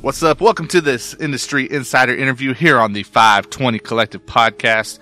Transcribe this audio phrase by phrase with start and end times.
[0.00, 0.40] What's up?
[0.40, 5.00] Welcome to this industry insider interview here on the 520 Collective podcast.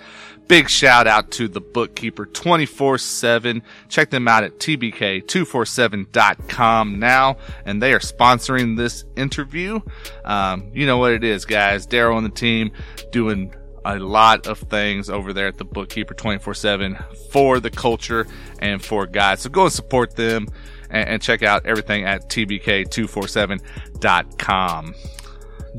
[0.49, 3.63] Big shout out to the bookkeeper 24 7.
[3.91, 7.37] Check them out at tbk247.com now,
[7.67, 9.81] and they are sponsoring this interview.
[10.25, 11.87] Um, you know what it is, guys.
[11.87, 12.71] Daryl and the team
[13.13, 13.55] doing
[13.85, 16.97] a lot of things over there at the bookkeeper 24 7
[17.31, 18.27] for the culture
[18.61, 19.41] and for guys.
[19.41, 20.49] So go and support them
[20.91, 24.95] and, and check out everything at tbk247.com.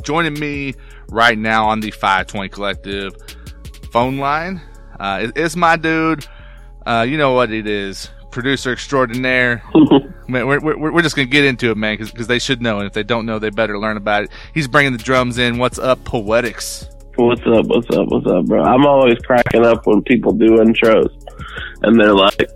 [0.02, 0.76] Joining me
[1.10, 3.16] right now on the 520 Collective
[3.92, 4.62] phone line
[5.00, 6.26] uh, is, my dude.
[6.86, 8.10] Uh, you know what it is.
[8.32, 9.64] Producer extraordinaire.
[10.28, 12.78] man, we're, we're, we're just going to get into it, man, because they should know.
[12.78, 14.32] And if they don't know, they better learn about it.
[14.54, 15.58] He's bringing the drums in.
[15.58, 16.90] What's up, Poetics?
[17.16, 17.66] What's up?
[17.66, 18.08] What's up?
[18.10, 18.64] What's up, bro?
[18.64, 21.10] I'm always cracking up when people do intros
[21.82, 22.48] and they're like,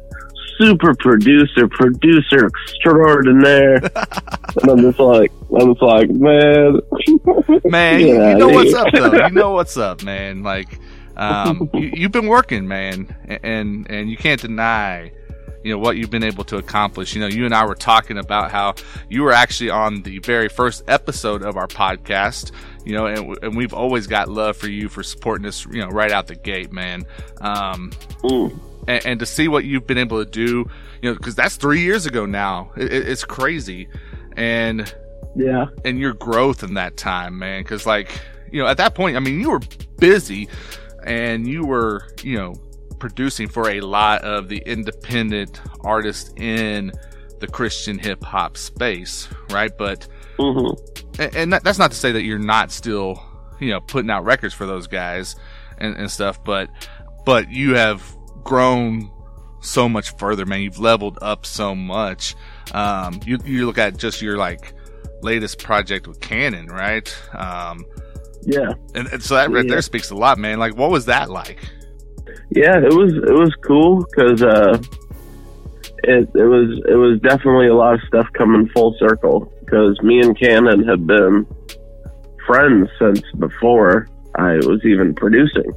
[0.61, 3.75] super producer, producer extraordinaire.
[3.75, 6.79] and I'm just like, I'm just like, man,
[7.65, 9.13] man, you, you know what's up though.
[9.13, 10.43] You know what's up, man.
[10.43, 10.79] Like,
[11.17, 15.11] um, you, have been working, man, and and you can't deny.
[15.63, 17.13] You know what you've been able to accomplish.
[17.13, 18.75] You know, you and I were talking about how
[19.09, 22.51] you were actually on the very first episode of our podcast.
[22.83, 25.65] You know, and, and we've always got love for you for supporting us.
[25.67, 27.05] You know, right out the gate, man.
[27.41, 27.91] Um,
[28.87, 30.69] and, and, to see what you've been able to do,
[31.01, 32.71] you know, because that's three years ago now.
[32.75, 33.87] It, it, it's crazy,
[34.35, 34.93] and
[35.35, 37.63] yeah, and your growth in that time, man.
[37.63, 38.21] Because like,
[38.51, 39.61] you know, at that point, I mean, you were
[39.97, 40.49] busy,
[41.03, 42.55] and you were, you know,
[43.01, 46.91] producing for a lot of the independent artists in
[47.39, 49.75] the Christian hip hop space, right?
[49.75, 51.21] But, mm-hmm.
[51.21, 53.21] and, and that, that's not to say that you're not still,
[53.59, 55.35] you know, putting out records for those guys
[55.79, 56.69] and, and stuff, but,
[57.25, 59.11] but you have grown
[59.61, 60.61] so much further, man.
[60.61, 62.35] You've leveled up so much.
[62.73, 64.73] Um, you, you look at just your like
[65.21, 67.15] latest project with Canon, right?
[67.33, 67.85] Um,
[68.43, 68.73] yeah.
[68.95, 69.71] And, and so that right yeah.
[69.71, 70.59] there speaks a lot, man.
[70.59, 71.59] Like, what was that like?
[72.49, 74.81] Yeah, it was, it was cool because, uh,
[76.03, 80.19] it, it was, it was definitely a lot of stuff coming full circle because me
[80.21, 81.45] and Canon have been
[82.47, 85.71] friends since before I was even producing.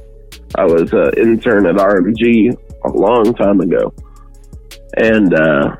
[0.57, 2.55] I was an intern at RMG
[2.85, 3.93] a long time ago,
[4.97, 5.75] and uh,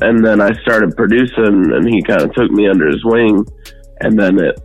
[0.00, 3.44] and then I started producing, and he kind of took me under his wing,
[4.00, 4.60] and then it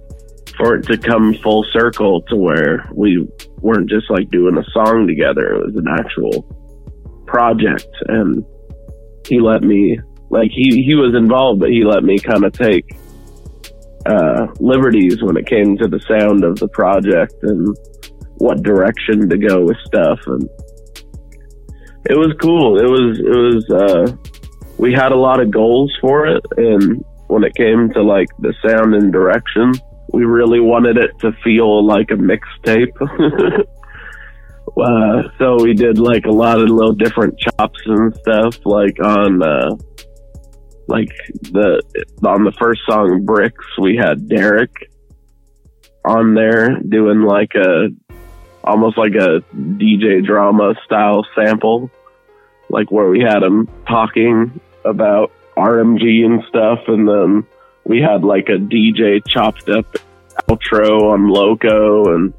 [0.57, 3.25] for it to come full circle to where we
[3.61, 6.43] weren't just like doing a song together; it was an actual
[7.25, 8.43] project, and
[9.27, 9.97] he let me
[10.29, 12.97] like he he was involved, but he let me kind of take
[14.05, 17.75] uh, liberties when it came to the sound of the project and
[18.39, 20.49] what direction to go with stuff and
[22.05, 22.79] it was cool.
[22.79, 24.15] It was it was uh
[24.77, 28.53] we had a lot of goals for it and when it came to like the
[28.65, 29.73] sound and direction,
[30.11, 32.95] we really wanted it to feel like a mixtape.
[34.77, 39.43] uh, so we did like a lot of little different chops and stuff like on
[39.43, 39.69] uh
[40.87, 41.09] like
[41.51, 41.81] the
[42.25, 44.71] on the first song bricks we had derek
[46.03, 47.89] on there doing like a
[48.69, 51.89] almost like a DJ drama style sample,
[52.69, 57.47] like where we had him talking about RMG and stuff, and then
[57.83, 59.85] we had like a DJ chopped up
[60.47, 62.33] outro on Loco, and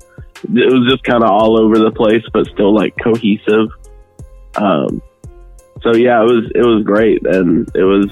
[0.44, 3.68] it was just kind of all over the place, but still like cohesive.
[4.54, 5.02] Um,
[5.82, 8.10] so yeah, it was it was great, and it was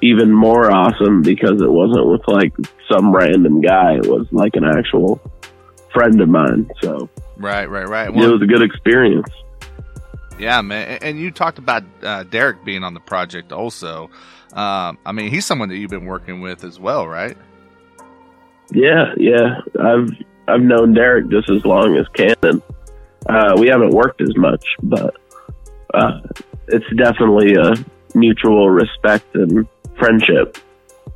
[0.00, 2.52] even more awesome because it wasn't with like
[2.90, 5.20] some random guy; it was like an actual
[5.92, 6.70] friend of mine.
[6.82, 8.12] So right, right, right.
[8.12, 9.28] Well, it was a good experience.
[10.38, 10.98] Yeah, man.
[11.02, 14.10] And you talked about uh, Derek being on the project also.
[14.52, 17.36] Um, I mean, he's someone that you've been working with as well, right?
[18.70, 19.60] Yeah, yeah.
[19.80, 20.08] I've
[20.48, 22.62] I've known Derek just as long as Canon.
[23.28, 25.16] Uh, we haven't worked as much, but
[25.94, 26.20] uh,
[26.68, 27.74] it's definitely a
[28.16, 29.66] mutual respect and
[29.98, 30.58] friendship.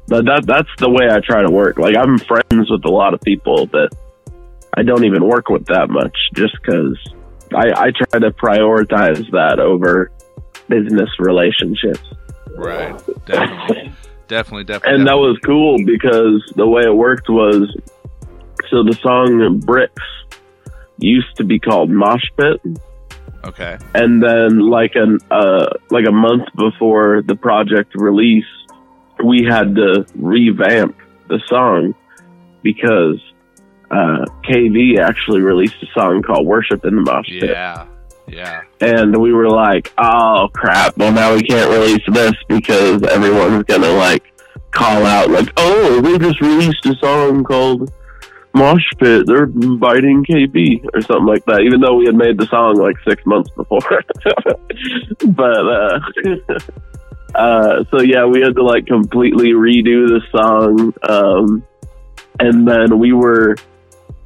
[0.06, 1.78] But that that's the way I try to work.
[1.78, 3.90] Like I'm friends with a lot of people that
[4.76, 6.98] I don't even work with that much just because
[7.54, 10.10] I, I try to prioritize that over
[10.68, 12.04] business relationships.
[12.56, 12.96] Right.
[13.26, 13.92] Definitely.
[14.28, 14.98] definitely, definitely.
[14.98, 17.74] And that was cool because the way it worked was
[18.70, 20.02] so the song Bricks
[20.98, 22.60] used to be called Mosh Pit.
[23.44, 23.78] Okay.
[23.94, 28.44] And then like an uh like a month before the project release,
[29.24, 30.96] we had to revamp
[31.28, 31.94] the song
[32.62, 33.20] because
[33.90, 37.86] uh, KB actually released a song called "Worship in the Mosh Pit." Yeah,
[38.26, 38.62] yeah.
[38.80, 40.96] And we were like, "Oh crap!
[40.96, 44.24] Well, now we can't release this because everyone's gonna like
[44.72, 47.92] call out like, "Oh, they just released a song called
[48.54, 49.26] Mosh Pit.
[49.26, 52.96] They're biting KB or something like that." Even though we had made the song like
[53.08, 53.80] six months before,
[55.28, 56.00] but uh,
[57.36, 61.64] uh, so yeah, we had to like completely redo the song, um,
[62.40, 63.54] and then we were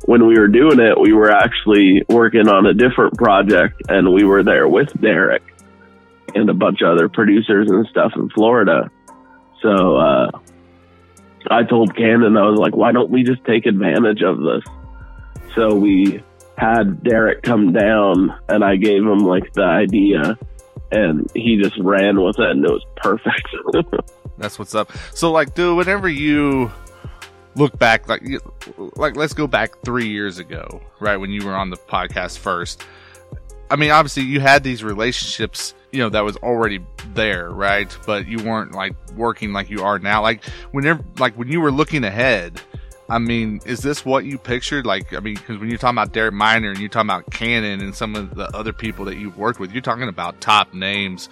[0.04, 4.24] when we were doing it, we were actually working on a different project, and we
[4.24, 5.42] were there with Derek
[6.34, 8.90] and a bunch of other producers and stuff in Florida.
[9.62, 10.30] So uh,
[11.50, 14.64] I told Canon, I was like, why don't we just take advantage of this?
[15.54, 16.22] So we
[16.56, 20.38] had Derek come down, and I gave him like the idea,
[20.92, 23.48] and he just ran with it, and it was perfect.
[24.38, 24.90] That's what's up.
[25.12, 26.70] So, like, dude, whenever you
[27.56, 28.22] look back, like,
[28.96, 32.84] like let's go back three years ago, right when you were on the podcast first.
[33.70, 36.80] I mean, obviously, you had these relationships you know that was already
[37.14, 37.94] there, right?
[38.06, 40.22] But you weren't like working like you are now.
[40.22, 42.60] Like whenever, like when you were looking ahead,
[43.08, 44.86] I mean, is this what you pictured?
[44.86, 47.80] Like, I mean, because when you're talking about Derek Minor and you're talking about Canon
[47.80, 51.28] and some of the other people that you've worked with, you're talking about top names,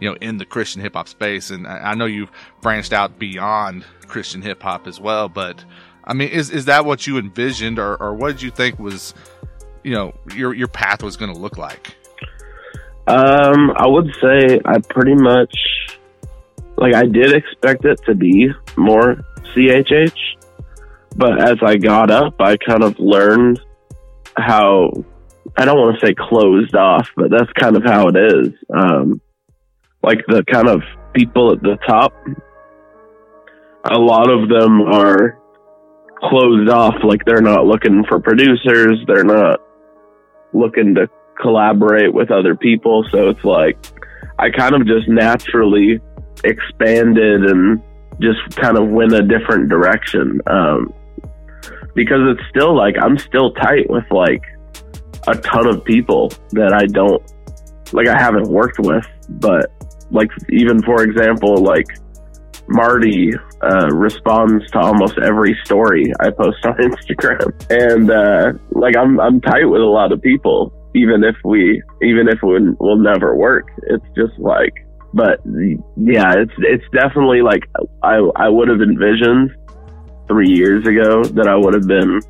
[0.00, 1.50] you know, in the Christian hip hop space.
[1.50, 5.28] And I know you've branched out beyond Christian hip hop as well.
[5.28, 5.64] But
[6.04, 9.14] I mean, is is that what you envisioned, or or what did you think was,
[9.84, 11.94] you know, your your path was going to look like?
[13.06, 15.54] Um, I would say I pretty much
[16.76, 19.16] like I did expect it to be more
[19.54, 20.16] CHH,
[21.16, 23.60] but as I got up, I kind of learned
[24.36, 24.92] how
[25.56, 28.52] I don't want to say closed off, but that's kind of how it is.
[28.72, 29.20] Um,
[30.02, 30.82] like the kind of
[31.14, 32.12] people at the top,
[33.90, 35.38] a lot of them are
[36.22, 36.94] closed off.
[37.02, 38.98] Like they're not looking for producers.
[39.06, 39.60] They're not
[40.52, 41.08] looking to
[41.40, 43.04] collaborate with other people.
[43.10, 43.78] So it's like
[44.38, 46.00] I kind of just naturally
[46.44, 47.82] expanded and
[48.20, 50.40] just kind of went a different direction.
[50.46, 50.92] Um,
[51.94, 54.42] because it's still like I'm still tight with like
[55.26, 57.22] a ton of people that I don't
[57.92, 59.72] like I haven't worked with, but
[60.10, 61.86] like even for example, like
[62.68, 69.20] Marty uh, responds to almost every story I post on Instagram, and uh, like I'm
[69.20, 73.34] I'm tight with a lot of people, even if we even if we will never
[73.36, 73.68] work.
[73.88, 74.74] It's just like
[75.12, 75.40] but
[75.96, 77.68] yeah it's it's definitely like
[78.02, 79.50] i i would have envisioned
[80.28, 82.20] three years ago that i would have been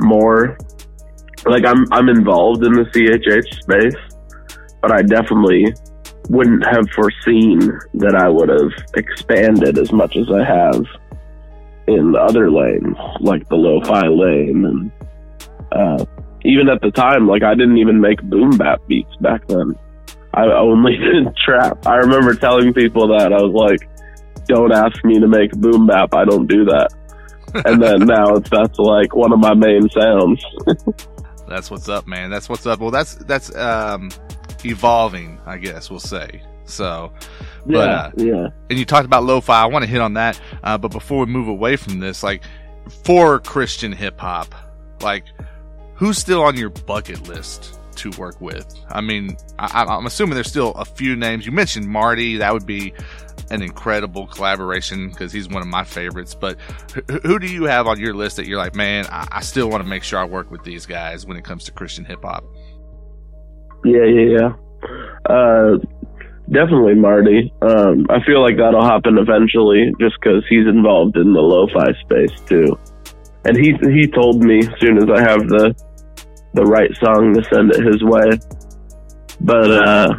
[0.00, 0.56] more
[1.46, 4.18] like i'm i'm involved in the chh space
[4.82, 5.72] but i definitely
[6.32, 7.60] wouldn't have foreseen
[7.94, 10.84] that i would have expanded as much as i have
[11.86, 14.90] in the other lanes like the lo-fi lane and
[15.72, 16.04] uh,
[16.44, 19.74] even at the time, like I didn't even make boom bap beats back then.
[20.34, 21.86] I only did trap.
[21.86, 23.88] I remember telling people that I was like,
[24.46, 26.14] "Don't ask me to make boom bap.
[26.14, 26.90] I don't do that."
[27.66, 30.42] and then now it's that's like one of my main sounds.
[31.52, 32.30] that's what's up, man.
[32.30, 32.80] That's what's up.
[32.80, 34.10] Well, that's that's um,
[34.64, 36.42] evolving, I guess we'll say.
[36.64, 37.12] So,
[37.66, 38.48] but, yeah, uh, yeah.
[38.70, 39.62] And you talked about lo-fi.
[39.62, 42.42] I want to hit on that, uh, but before we move away from this, like
[43.04, 44.54] for Christian hip hop,
[45.02, 45.24] like
[45.94, 48.74] who's still on your bucket list to work with?
[48.88, 51.46] I mean, I, am assuming there's still a few names.
[51.46, 52.38] You mentioned Marty.
[52.38, 52.92] That would be
[53.50, 56.34] an incredible collaboration because he's one of my favorites.
[56.34, 56.58] But
[57.22, 59.82] who, do you have on your list that you're like, man, I, I still want
[59.82, 62.44] to make sure I work with these guys when it comes to Christian hip hop?
[63.84, 65.34] Yeah, yeah, yeah.
[65.34, 65.78] Uh,
[66.50, 67.52] definitely Marty.
[67.62, 72.40] Um, I feel like that'll happen eventually just because he's involved in the lo-fi space
[72.46, 72.78] too.
[73.44, 75.74] And he he told me as soon as I have the
[76.54, 78.38] the right song to send it his way.
[79.40, 80.14] But uh,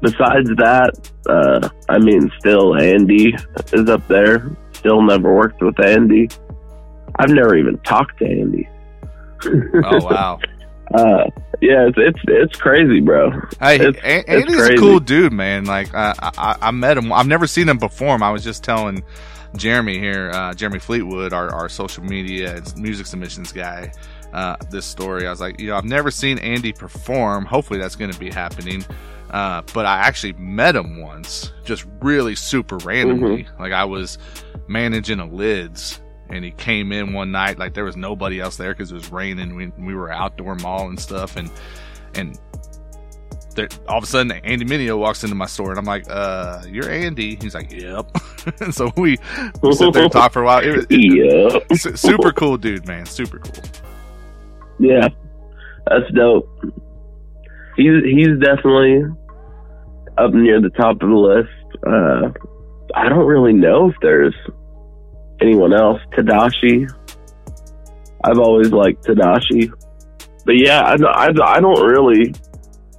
[0.00, 3.34] besides that, uh, I mean, still Andy
[3.72, 4.50] is up there.
[4.72, 6.28] Still never worked with Andy.
[7.16, 8.68] I've never even talked to Andy.
[9.84, 10.38] oh wow.
[10.94, 11.24] Uh,
[11.62, 13.30] yeah, it's, it's it's crazy, bro.
[13.58, 15.64] Hey, it's, Andy's it's a cool dude, man.
[15.64, 17.10] Like I, I I met him.
[17.10, 18.22] I've never seen him perform.
[18.22, 19.02] I was just telling
[19.56, 23.92] Jeremy here, uh, Jeremy Fleetwood, our, our social media and music submissions guy
[24.34, 25.26] uh, this story.
[25.26, 27.46] I was like, you know, I've never seen Andy perform.
[27.46, 28.84] Hopefully that's going to be happening.
[29.30, 33.44] Uh, but I actually met him once, just really super randomly.
[33.44, 33.62] Mm-hmm.
[33.62, 34.18] Like I was
[34.68, 38.72] managing a lids and he came in one night, like there was nobody else there
[38.72, 39.54] because it was raining.
[39.54, 41.36] We, we were outdoor mall and stuff.
[41.36, 41.50] And,
[42.14, 42.38] and
[43.54, 46.62] there, all of a sudden Andy Mineo walks into my store and I'm like, uh,
[46.68, 47.36] you're Andy.
[47.40, 48.08] He's like, yep.
[48.60, 49.18] and so we,
[49.62, 50.60] we sit there and talk for a while.
[50.62, 51.96] It, it, yep.
[51.96, 53.06] super cool dude, man.
[53.06, 53.62] Super cool.
[54.78, 55.08] Yeah,
[55.86, 56.48] that's dope.
[57.76, 59.04] He's he's definitely
[60.18, 61.48] up near the top of the list.
[61.86, 62.30] Uh,
[62.94, 64.34] I don't really know if there's
[65.40, 66.00] anyone else.
[66.16, 66.88] Tadashi.
[68.24, 69.70] I've always liked Tadashi.
[70.46, 72.32] But yeah, I, I, I don't really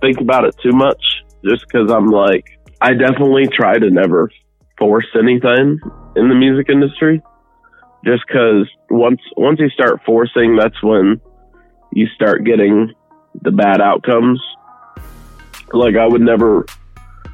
[0.01, 1.01] think about it too much
[1.43, 2.45] just because I'm like,
[2.81, 4.29] I definitely try to never
[4.77, 5.79] force anything
[6.15, 7.21] in the music industry.
[8.03, 11.19] Just because once once you start forcing, that's when
[11.95, 12.93] you start getting
[13.41, 14.39] the bad outcomes.
[15.73, 16.65] Like I would never,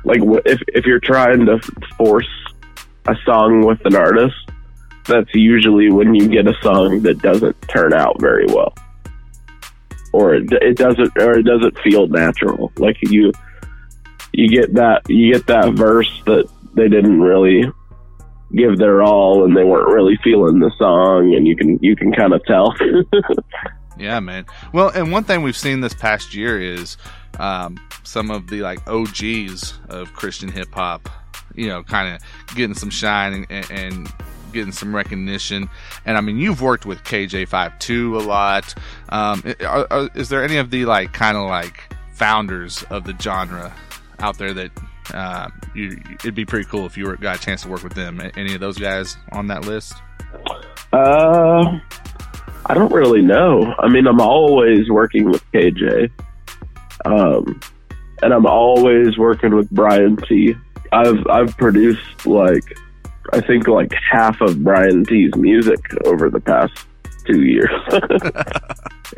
[0.06, 1.60] like if if you're trying to
[1.98, 2.30] force
[3.08, 4.36] a song with an artist,
[5.06, 8.74] that's usually when you get a song that doesn't turn out very well,
[10.14, 12.72] or it, it doesn't or it doesn't feel natural.
[12.78, 13.34] Like you
[14.32, 17.64] you get that you get that verse that they didn't really
[18.56, 22.12] give their all and they weren't really feeling the song and you can you can
[22.12, 22.76] kind of tell
[24.02, 26.98] yeah man well and one thing we've seen this past year is
[27.40, 31.10] um, some of the like og's of christian hip-hop
[31.56, 34.14] you know kind of getting some shine and, and,
[34.54, 35.70] getting some recognition
[36.06, 38.76] and i mean you've worked with kj52 a lot
[39.08, 43.16] um, are, are, is there any of the like kind of like founders of the
[43.18, 43.74] genre
[44.20, 44.72] out there that
[45.14, 47.94] uh, you, it'd be pretty cool if you were, got a chance to work with
[47.94, 48.22] them.
[48.36, 49.94] Any of those guys on that list?
[50.94, 51.80] Uh,
[52.72, 53.76] I don't really know.
[53.80, 56.10] I mean, I'm always working with KJ,
[57.04, 57.60] um,
[58.22, 60.56] and I'm always working with Brian T.
[60.94, 62.64] I've I've produced like
[63.34, 66.72] I think like half of Brian T's music over the past
[67.26, 67.70] two years.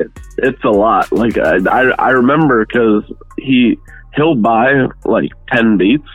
[0.00, 1.12] it's it's a lot.
[1.12, 3.04] Like I I, I remember because
[3.38, 3.78] he
[4.16, 6.08] he'll buy like 10 beats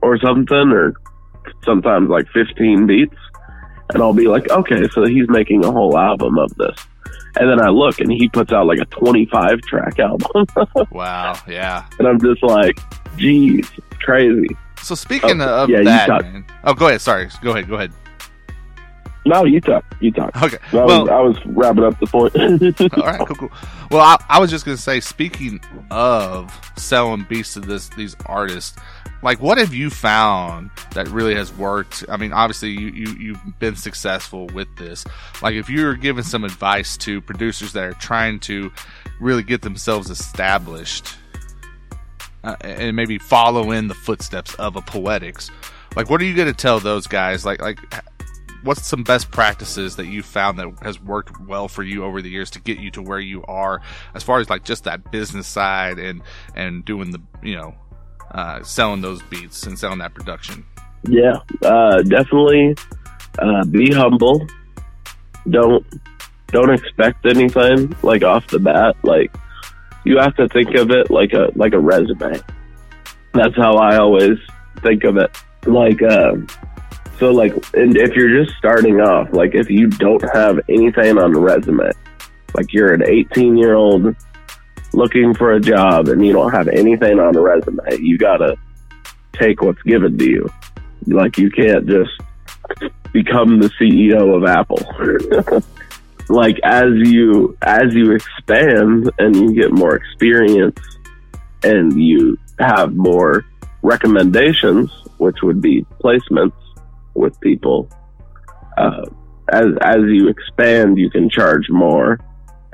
[0.00, 0.94] or something, or
[1.66, 3.16] sometimes like 15 beats.
[3.92, 6.76] And I'll be like, okay, so he's making a whole album of this.
[7.36, 10.46] And then I look and he puts out like a 25 track album.
[10.90, 11.86] wow, yeah.
[11.98, 12.78] And I'm just like,
[13.16, 13.70] geez,
[14.00, 14.48] crazy.
[14.82, 17.00] So speaking oh, of yeah, that, man, oh, go ahead.
[17.00, 17.68] Sorry, go ahead.
[17.68, 17.92] Go ahead.
[19.24, 19.84] No, you talk.
[20.00, 20.42] You talk.
[20.42, 20.58] Okay.
[20.72, 22.34] I well, was, I was wrapping up the point.
[22.98, 23.52] all right, cool, cool.
[23.90, 25.60] Well, I, I was just gonna say, speaking
[25.90, 28.76] of selling beats to this these artists,
[29.22, 32.04] like what have you found that really has worked?
[32.08, 35.04] I mean, obviously you, you you've been successful with this.
[35.40, 38.72] Like if you're giving some advice to producers that are trying to
[39.20, 41.14] really get themselves established
[42.42, 45.48] uh, and maybe follow in the footsteps of a poetics
[45.96, 47.78] like what are you going to tell those guys like like
[48.62, 52.30] what's some best practices that you found that has worked well for you over the
[52.30, 53.80] years to get you to where you are
[54.14, 56.22] as far as like just that business side and
[56.54, 57.74] and doing the you know
[58.30, 60.64] uh, selling those beats and selling that production?
[61.08, 62.76] Yeah uh, definitely
[63.38, 64.46] uh, be humble.
[65.50, 65.84] Don't
[66.48, 68.96] don't expect anything like off the bat.
[69.02, 69.34] Like
[70.04, 72.40] you have to think of it like a like a resume.
[73.34, 74.38] That's how i always
[74.82, 75.36] think of it.
[75.66, 76.36] Like uh,
[77.18, 81.32] so like, and if you're just starting off, like if you don't have anything on
[81.32, 81.90] the resume,
[82.54, 84.14] like you're an 18 year old
[84.92, 88.56] looking for a job and you don't have anything on the resume, you gotta
[89.32, 90.48] take what's given to you.
[91.06, 92.10] Like you can't just
[93.12, 95.62] become the CEO of Apple.
[96.28, 100.78] like as you as you expand and you get more experience
[101.62, 103.44] and you have more
[103.82, 106.52] recommendations, which would be placements,
[107.14, 107.88] with people.
[108.76, 109.04] Uh,
[109.50, 112.18] as as you expand, you can charge more,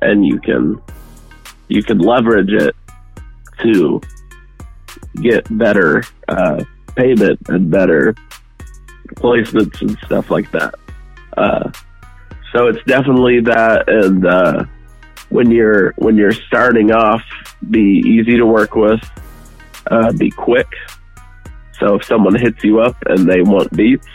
[0.00, 0.80] and you can
[1.68, 2.74] you can leverage it
[3.62, 4.00] to
[5.22, 6.62] get better uh,
[6.94, 8.14] payment and better
[9.16, 10.74] placements and stuff like that.
[11.36, 11.70] Uh,
[12.52, 14.64] so it's definitely that, and uh,
[15.28, 17.22] when you're when you're starting off,
[17.70, 19.00] be easy to work with,
[19.90, 20.68] uh, be quick.
[21.78, 24.06] So if someone hits you up and they want beats,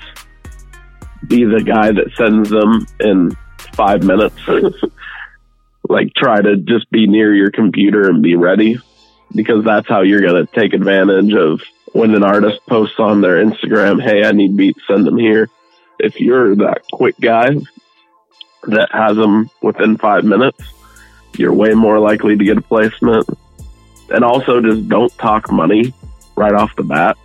[1.27, 3.36] be the guy that sends them in
[3.74, 4.38] five minutes.
[5.89, 8.77] like try to just be near your computer and be ready
[9.36, 11.62] because that's how you're going to take advantage of
[11.92, 15.50] when an artist posts on their Instagram, Hey, I need beats, send them here.
[16.00, 17.50] If you're that quick guy
[18.63, 20.60] that has them within five minutes,
[21.38, 23.27] you're way more likely to get a placement.
[24.10, 25.94] And also just don't talk money
[26.36, 27.18] right off the bat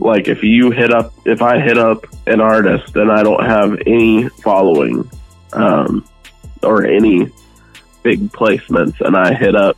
[0.00, 3.78] like if you hit up if I hit up an artist and I don't have
[3.86, 5.08] any following
[5.52, 6.04] um,
[6.62, 7.30] or any
[8.02, 9.76] big placements and I hit up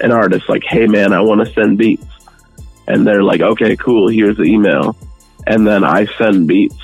[0.00, 2.04] an artist like, hey man, I want to send beats.
[2.86, 4.96] And they're like, okay, cool, here's the email.
[5.46, 6.76] And then I send beats.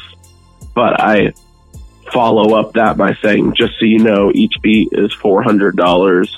[0.75, 1.33] But I
[2.13, 6.29] follow up that by saying, just so you know, each beat is $400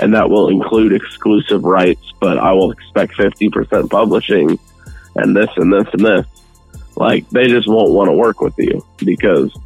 [0.00, 4.58] and that will include exclusive rights, but I will expect 50% publishing
[5.18, 6.26] and this and this and this.
[6.96, 9.56] Like they just won't want to work with you because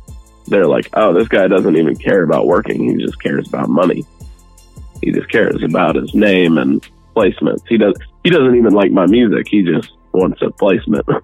[0.46, 2.88] they're like, oh, this guy doesn't even care about working.
[2.88, 4.04] He just cares about money.
[5.02, 7.62] He just cares about his name and placements.
[7.68, 7.94] He does.
[8.22, 9.48] He doesn't even like my music.
[9.48, 11.06] He just wants a placement.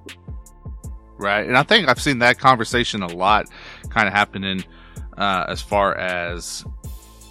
[1.20, 3.48] Right, and I think I've seen that conversation a lot,
[3.90, 4.64] kind of happening
[5.16, 6.64] uh, as far as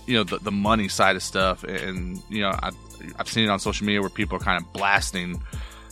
[0.06, 2.72] you know the, the money side of stuff, and you know I,
[3.18, 5.42] I've seen it on social media where people are kind of blasting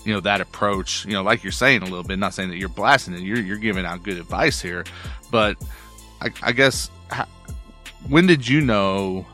[0.05, 2.57] you know that approach you know like you're saying a little bit not saying that
[2.57, 4.85] you're blasting it you're, you're giving out good advice here
[5.31, 5.57] but
[6.21, 6.89] i, I guess
[8.07, 9.25] when did you know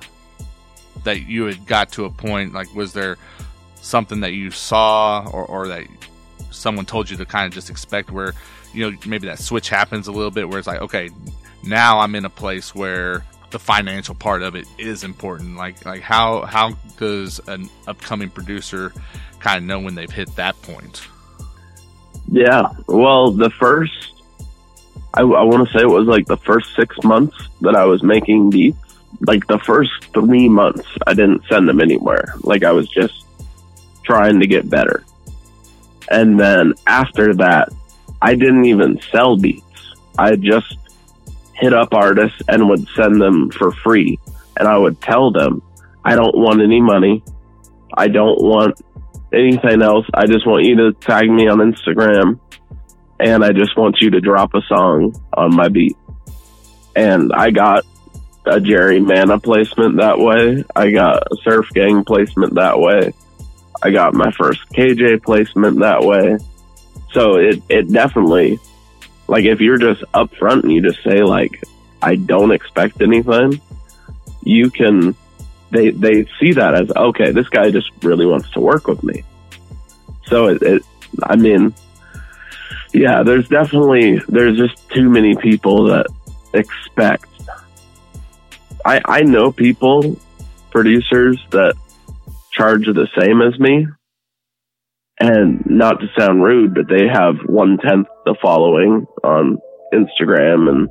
[1.04, 3.18] that you had got to a point like was there
[3.76, 5.86] something that you saw or, or that
[6.52, 8.34] someone told you to kind of just expect where
[8.74, 11.10] you know maybe that switch happens a little bit where it's like okay
[11.64, 15.58] now i'm in a place where the financial part of it is important.
[15.58, 18.94] Like like how how does an upcoming producer
[19.40, 21.08] kind of know when they've hit that point?
[22.30, 22.70] Yeah.
[22.88, 24.24] Well the first
[25.14, 28.02] i, I want to say it was like the first six months that i was
[28.04, 28.78] making beats.
[29.28, 32.36] Like the first three months i didn't send them anywhere.
[32.42, 33.26] Like i was just
[34.04, 35.04] trying to get better.
[36.10, 37.70] And then after that,
[38.22, 39.96] I didn't even sell beats.
[40.18, 40.78] I just
[41.62, 44.20] hit up artists and would send them for free.
[44.58, 45.62] And I would tell them,
[46.04, 47.24] I don't want any money.
[47.94, 48.82] I don't want
[49.32, 50.06] anything else.
[50.14, 52.40] I just want you to tag me on Instagram
[53.20, 55.96] and I just want you to drop a song on my beat.
[56.96, 57.86] And I got
[58.46, 60.64] a Jerry Mana placement that way.
[60.76, 63.14] I got a Surf Gang placement that way.
[63.84, 66.38] I got my first KJ placement that way.
[67.14, 68.60] So it, it definitely,
[69.28, 71.64] like, if you're just upfront and you just say, like,
[72.02, 73.62] I don't expect anything,
[74.44, 75.16] you can,
[75.70, 79.24] they, they see that as, okay, this guy just really wants to work with me.
[80.26, 80.84] So it, it
[81.24, 81.74] I mean,
[82.94, 86.08] yeah, there's definitely, there's just too many people that
[86.54, 87.28] expect.
[88.86, 90.20] I, I know people,
[90.72, 91.76] producers that
[92.52, 93.88] charge the same as me.
[95.20, 99.58] And not to sound rude, but they have one tenth the following on
[99.94, 100.90] Instagram and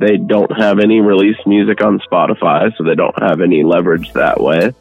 [0.00, 4.40] they don't have any released music on Spotify, so they don't have any leverage that
[4.40, 4.72] way.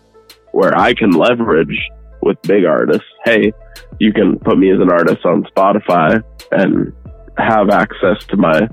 [0.51, 1.79] Where I can leverage
[2.21, 3.51] with big artists, hey,
[3.99, 6.93] you can put me as an artist on Spotify and
[7.37, 8.67] have access to my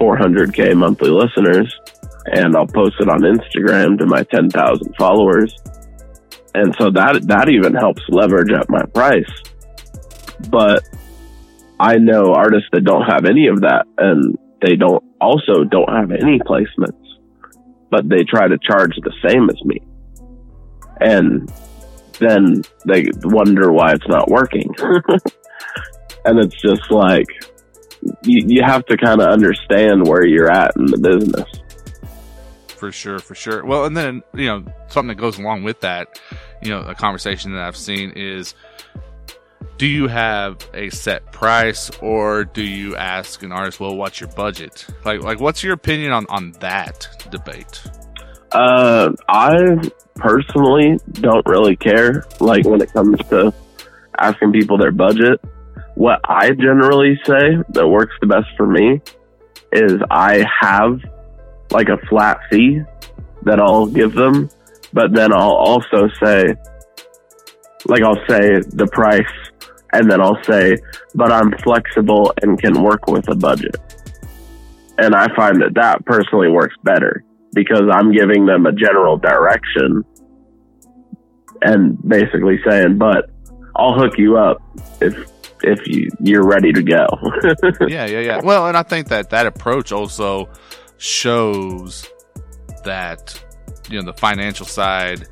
[0.00, 1.72] 400k monthly listeners,
[2.26, 5.54] and I'll post it on Instagram to my 10,000 followers
[6.56, 9.30] and so that that even helps leverage up my price.
[10.48, 10.82] But
[11.78, 16.10] I know artists that don't have any of that, and they don't also don't have
[16.10, 17.02] any placements,
[17.90, 19.80] but they try to charge the same as me,
[21.00, 21.52] and
[22.18, 24.74] then they wonder why it's not working.
[26.24, 27.26] and it's just like
[28.22, 31.48] you, you have to kind of understand where you're at in the business
[32.76, 33.64] for sure, for sure.
[33.64, 36.20] Well, and then you know something that goes along with that,
[36.62, 38.54] you know, a conversation that I've seen is,
[39.78, 44.30] do you have a set price, or do you ask an artist, well, what's your
[44.30, 44.86] budget?
[45.04, 47.82] Like, like, what's your opinion on on that debate?
[48.52, 49.50] Uh, I
[50.14, 52.26] personally don't really care.
[52.40, 53.52] Like when it comes to
[54.18, 55.40] asking people their budget,
[55.94, 59.00] what I generally say that works the best for me
[59.72, 61.00] is I have
[61.70, 62.80] like a flat fee
[63.42, 64.48] that I'll give them,
[64.92, 66.54] but then I'll also say,
[67.86, 69.24] like I'll say the price
[69.96, 70.76] and then I'll say,
[71.14, 73.76] but I'm flexible and can work with a budget.
[74.98, 80.04] And I find that that personally works better because I'm giving them a general direction
[81.62, 83.30] and basically saying, but
[83.74, 84.58] I'll hook you up
[85.00, 85.30] if
[85.62, 87.06] if you you're ready to go.
[87.88, 88.40] yeah, yeah, yeah.
[88.42, 90.50] Well, and I think that that approach also
[90.98, 92.06] shows
[92.84, 93.42] that
[93.88, 95.26] you know the financial side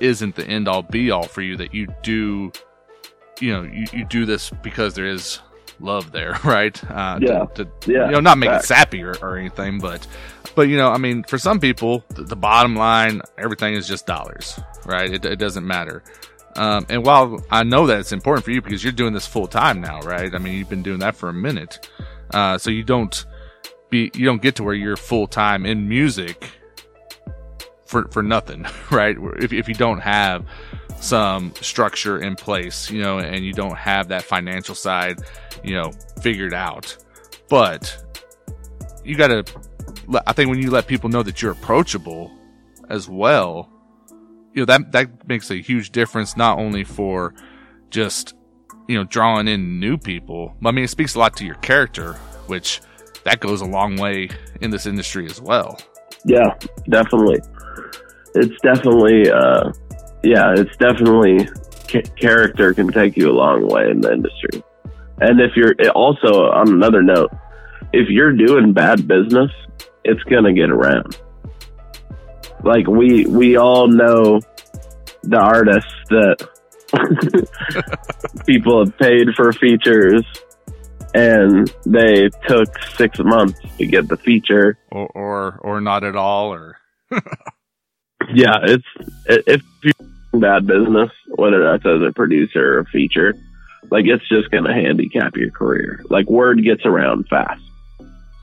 [0.00, 2.52] isn't the end all be all for you that you do
[3.40, 5.40] you know you, you do this because there is
[5.80, 7.46] love there right uh, yeah.
[7.54, 8.06] To, to yeah.
[8.06, 8.64] you know not make Fact.
[8.64, 10.06] it sappy or, or anything but
[10.54, 14.06] but you know i mean for some people the, the bottom line everything is just
[14.06, 16.02] dollars right it, it doesn't matter
[16.56, 19.46] um, and while i know that it's important for you because you're doing this full
[19.46, 21.88] time now right i mean you've been doing that for a minute
[22.34, 23.24] uh, so you don't
[23.90, 26.50] be you don't get to where you're full time in music
[27.88, 29.16] for for nothing, right?
[29.38, 30.44] If if you don't have
[31.00, 35.20] some structure in place, you know, and you don't have that financial side,
[35.62, 36.96] you know, figured out.
[37.48, 38.04] But
[39.04, 39.44] you got to
[40.26, 42.30] I think when you let people know that you're approachable
[42.88, 43.70] as well,
[44.54, 47.34] you know, that that makes a huge difference not only for
[47.90, 48.34] just
[48.88, 50.56] you know, drawing in new people.
[50.64, 52.14] I mean, it speaks a lot to your character,
[52.46, 52.80] which
[53.24, 54.30] that goes a long way
[54.62, 55.78] in this industry as well.
[56.24, 56.54] Yeah,
[56.88, 57.38] definitely.
[58.34, 59.72] It's definitely, uh,
[60.22, 61.48] yeah, it's definitely
[62.16, 64.62] character can take you a long way in the industry.
[65.20, 67.30] And if you're also on another note,
[67.92, 69.50] if you're doing bad business,
[70.04, 71.18] it's gonna get around.
[72.62, 74.40] Like we we all know
[75.22, 76.48] the artists that
[78.46, 80.22] people have paid for features
[81.14, 86.52] and they took six months to get the feature or or, or not at all
[86.52, 86.76] or
[88.32, 88.86] yeah it's
[89.26, 89.62] if
[90.34, 93.34] bad business whether that's as a producer or feature
[93.90, 96.02] like it's just gonna handicap your career.
[96.10, 97.62] Like word gets around fast.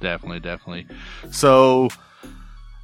[0.01, 0.87] Definitely definitely.
[1.31, 1.89] So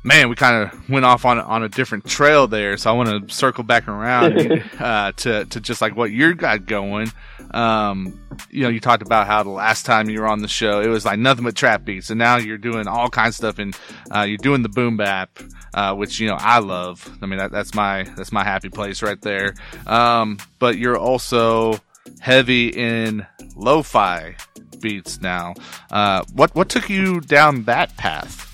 [0.04, 2.78] man, we kind of went off on on a different trail there.
[2.78, 6.66] So I want to circle back around uh, to to just like what you got
[6.66, 7.12] going.
[7.52, 10.80] Um, you know, you talked about how the last time you were on the show,
[10.80, 13.60] it was like nothing but trap beats, and now you're doing all kinds of stuff,
[13.60, 13.78] and
[14.16, 15.38] uh, you're doing the boom bap,
[15.74, 17.10] uh, which you know I love.
[17.22, 19.54] I mean, that, that's my that's my happy place right there.
[19.86, 21.80] Um, but you're also
[22.20, 24.36] heavy in lo-fi
[24.80, 25.54] beats now.
[25.92, 28.51] Uh, what what took you down that path?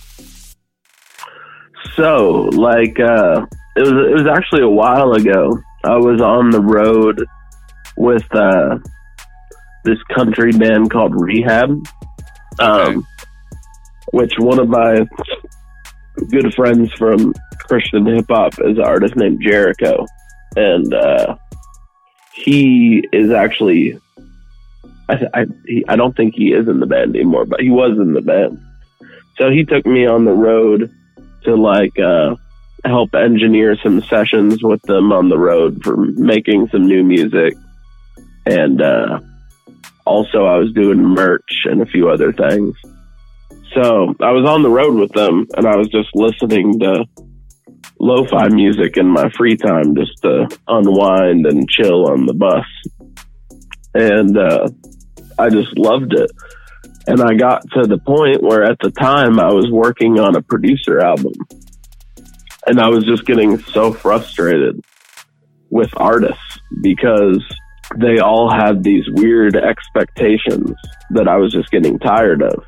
[1.96, 3.46] So, like, uh,
[3.76, 5.60] it was it was actually a while ago.
[5.84, 7.24] I was on the road
[7.96, 8.80] with uh,
[9.84, 11.70] this country band called Rehab,
[12.60, 13.00] um, okay.
[14.12, 15.08] which one of my
[16.30, 20.06] good friends from Christian hip hop is an artist named Jericho,
[20.56, 21.36] and uh,
[22.34, 24.00] he is actually.
[25.10, 27.98] I I, he, I don't think he is in the band anymore, but he was
[27.98, 28.60] in the band.
[29.38, 30.92] So he took me on the road
[31.44, 32.36] to like uh,
[32.84, 37.54] help engineer some sessions with them on the road for making some new music.
[38.46, 39.20] And uh,
[40.06, 42.76] also, I was doing merch and a few other things.
[43.74, 47.06] So I was on the road with them and I was just listening to
[48.00, 52.66] lo fi music in my free time just to unwind and chill on the bus.
[53.94, 54.70] And uh,
[55.38, 56.32] I just loved it.
[57.08, 60.42] And I got to the point where at the time I was working on a
[60.42, 61.32] producer album.
[62.66, 64.82] And I was just getting so frustrated
[65.70, 67.42] with artists because
[67.98, 70.76] they all had these weird expectations
[71.12, 72.66] that I was just getting tired of.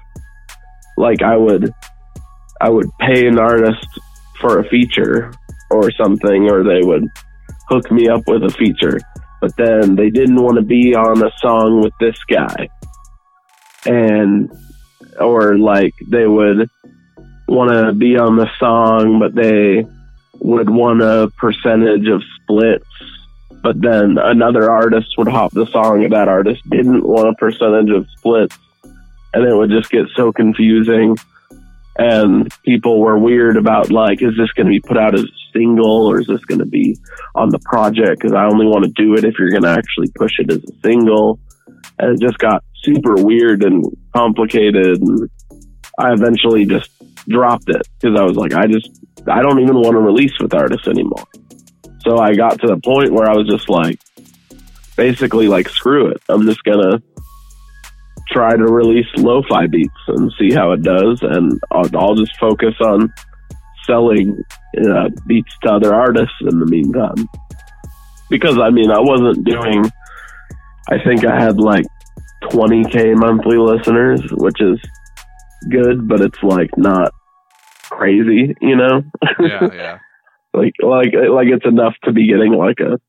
[0.95, 1.73] Like I would
[2.61, 3.87] I would pay an artist
[4.39, 5.33] for a feature
[5.69, 7.03] or something or they would
[7.67, 8.99] hook me up with a feature,
[9.41, 12.69] but then they didn't want to be on a song with this guy
[13.85, 14.51] and
[15.19, 16.69] or like they would
[17.47, 19.85] want to be on the song, but they
[20.39, 22.85] would want a percentage of splits.
[23.61, 27.89] But then another artist would hop the song, and that artist didn't want a percentage
[27.89, 28.57] of splits,
[29.33, 31.17] and it would just get so confusing.
[31.97, 35.27] And people were weird about like, is this going to be put out as a
[35.51, 36.97] single, or is this going to be
[37.35, 38.21] on the project?
[38.21, 40.63] Because I only want to do it if you're going to actually push it as
[40.63, 41.39] a single.
[41.99, 43.85] And it just got super weird and
[44.15, 45.01] complicated.
[45.01, 45.29] And
[45.97, 46.89] I eventually just
[47.27, 48.89] dropped it because I was like, I just,
[49.27, 51.25] I don't even want to release with artists anymore.
[52.01, 53.99] So I got to the point where I was just like,
[54.95, 56.21] basically like, screw it.
[56.29, 57.03] I'm just going to
[58.31, 61.19] try to release lo-fi beats and see how it does.
[61.21, 63.13] And I'll, I'll just focus on
[63.85, 64.41] selling
[64.77, 67.27] uh, beats to other artists in the meantime.
[68.29, 69.83] Because I mean, I wasn't doing,
[70.89, 71.85] I think I had like
[72.43, 74.79] 20k monthly listeners, which is
[75.69, 77.11] good, but it's like not
[77.89, 79.03] crazy, you know?
[79.39, 79.99] Yeah, yeah.
[80.53, 82.99] like like like it's enough to be getting like a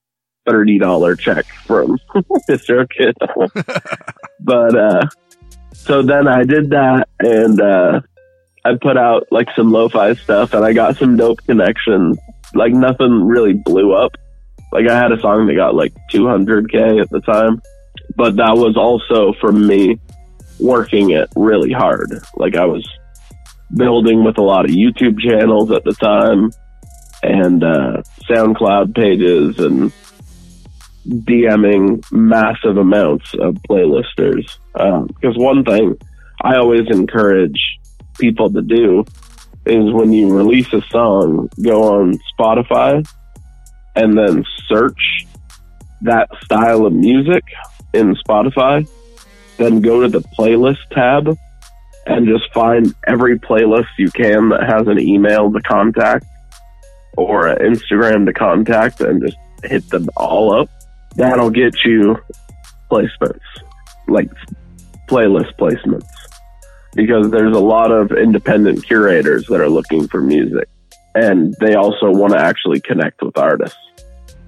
[0.49, 1.99] thirty dollar check from
[2.49, 3.15] DistroKid.
[4.41, 5.07] but uh
[5.73, 8.01] so then I did that and uh
[8.65, 12.19] I put out like some lo-fi stuff and I got some dope connections.
[12.55, 14.13] Like nothing really blew up.
[14.73, 17.61] Like I had a song that got like 200k at the time
[18.17, 19.99] but that was also from me
[20.59, 22.13] working it really hard.
[22.37, 22.87] Like I was
[23.75, 26.51] building with a lot of YouTube channels at the time
[27.23, 29.93] and uh, SoundCloud pages and
[31.07, 34.59] DMing massive amounts of playlisters.
[34.73, 35.97] Because um, one thing
[36.43, 37.61] I always encourage
[38.19, 39.05] people to do
[39.67, 43.07] is when you release a song, go on Spotify
[43.97, 45.27] and then search
[46.03, 47.45] that style of music
[47.93, 48.89] in Spotify,
[49.57, 51.37] then go to the playlist tab
[52.07, 56.25] and just find every playlist you can that has an email to contact
[57.17, 60.69] or an Instagram to contact and just hit them all up.
[61.17, 62.17] That'll get you
[62.91, 63.41] placements,
[64.09, 64.31] like
[65.09, 66.07] playlist placements,
[66.95, 70.69] because there's a lot of independent curators that are looking for music,
[71.15, 73.79] and they also want to actually connect with artists.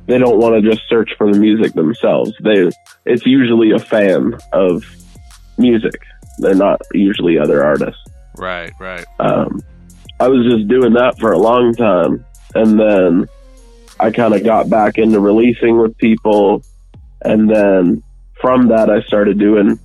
[0.07, 2.33] They don't want to just search for the music themselves.
[2.42, 2.70] They
[3.05, 4.85] it's usually a fan of
[5.59, 6.01] music.
[6.38, 8.01] They're not usually other artists.
[8.37, 9.05] Right, right.
[9.20, 9.61] Um,
[10.18, 13.29] I was just doing that for a long time, and then
[14.01, 16.64] I kind of got back into releasing with people,
[17.22, 18.03] and then
[18.40, 19.79] from that I started doing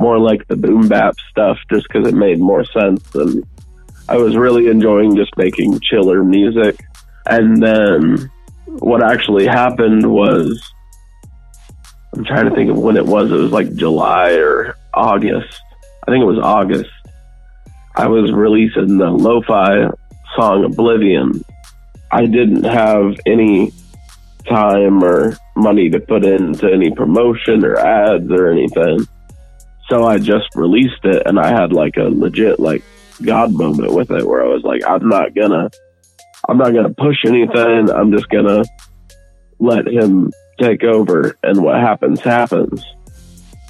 [0.00, 3.44] more like the boom bap stuff, just because it made more sense, and
[4.08, 6.78] I was really enjoying just making chiller music.
[7.26, 8.30] And then
[8.66, 10.60] what actually happened was
[12.14, 13.30] I'm trying to think of when it was.
[13.30, 15.60] It was like July or August.
[16.06, 16.90] I think it was August.
[17.94, 19.88] I was releasing the lo-fi
[20.36, 21.44] song Oblivion.
[22.10, 23.72] I didn't have any
[24.48, 29.06] time or money to put into any promotion or ads or anything.
[29.88, 32.82] So I just released it and I had like a legit like
[33.24, 35.70] God moment with it where I was like, I'm not gonna
[36.48, 37.90] I'm not gonna push anything.
[37.90, 38.64] I'm just gonna
[39.58, 42.84] let him take over and what happens happens.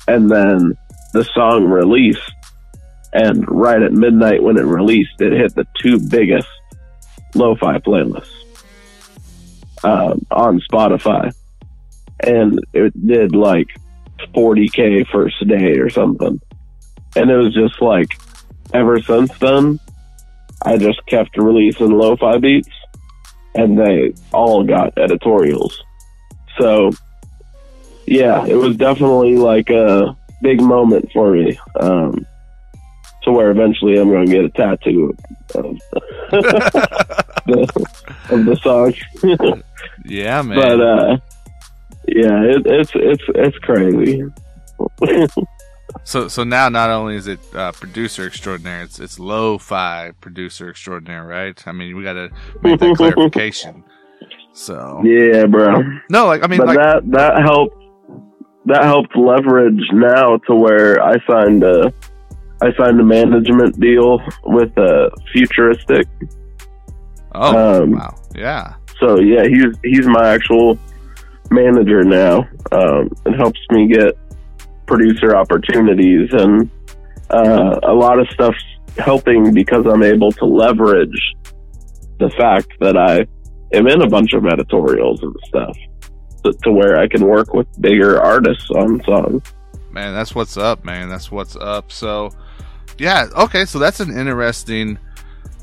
[0.09, 0.77] And then
[1.13, 2.33] the song released
[3.13, 6.49] and right at midnight when it released, it hit the two biggest
[7.35, 8.33] lo-fi playlists
[9.85, 11.33] um, on Spotify,
[12.21, 13.69] and it did like
[14.35, 16.41] 40k first day or something.
[17.15, 18.09] And it was just like,
[18.75, 19.79] ever since then,
[20.65, 22.71] I just kept releasing lo-fi beats,
[23.55, 25.83] and they all got editorials.
[26.59, 26.91] So,
[28.07, 31.59] yeah, it was definitely like a big moment for me.
[31.79, 32.27] Um,
[33.23, 35.17] to where eventually I'm going to get a tattoo
[35.55, 35.79] of,
[37.47, 37.89] the,
[38.31, 38.95] of the song.
[40.05, 40.57] yeah, man.
[40.57, 41.17] But uh,
[42.09, 44.25] yeah, it, it's it's it's crazy.
[46.05, 51.25] so so now not only is it uh, producer extraordinaire, it's it's lo-fi producer extraordinaire,
[51.25, 51.61] right?
[51.67, 52.31] I mean, we got to
[52.63, 53.85] make that clarification.
[54.53, 55.83] So yeah, bro.
[56.11, 57.77] No, like I mean, but like, that that helped
[58.67, 61.93] that helped leverage now to where I signed a
[62.61, 66.07] I signed a management deal with a Futuristic.
[67.35, 68.75] Oh um, wow, yeah.
[69.01, 70.79] So yeah, he's he's my actual
[71.51, 72.47] manager now.
[72.71, 74.17] Um, it helps me get
[74.93, 76.71] producer opportunities and
[77.31, 78.55] uh, a lot of stuff
[78.99, 81.35] helping because I'm able to leverage
[82.19, 83.27] the fact that I
[83.75, 85.77] am in a bunch of editorials and stuff
[86.45, 89.43] to, to where I can work with bigger artists on songs.
[89.91, 91.09] Man, that's what's up, man.
[91.09, 91.91] That's what's up.
[91.91, 92.31] So,
[92.99, 94.99] yeah, okay, so that's an interesting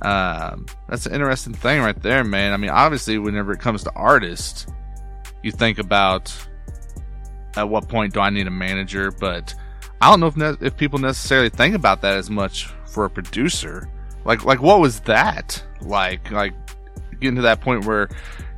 [0.01, 2.53] um, that's an interesting thing right there, man.
[2.53, 4.65] I mean, obviously, whenever it comes to artists,
[5.43, 6.33] you think about
[7.55, 9.53] at what point do I need a manager, but
[10.01, 13.09] I don't know if ne- if people necessarily think about that as much for a
[13.09, 13.89] producer.
[14.25, 16.31] Like, like what was that like?
[16.31, 16.53] Like
[17.19, 18.09] getting to that point where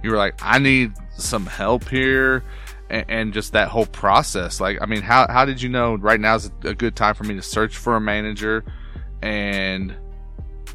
[0.03, 2.43] you were like, I need some help here,
[2.89, 4.59] and, and just that whole process.
[4.59, 7.23] Like, I mean, how how did you know right now is a good time for
[7.23, 8.63] me to search for a manager,
[9.21, 9.95] and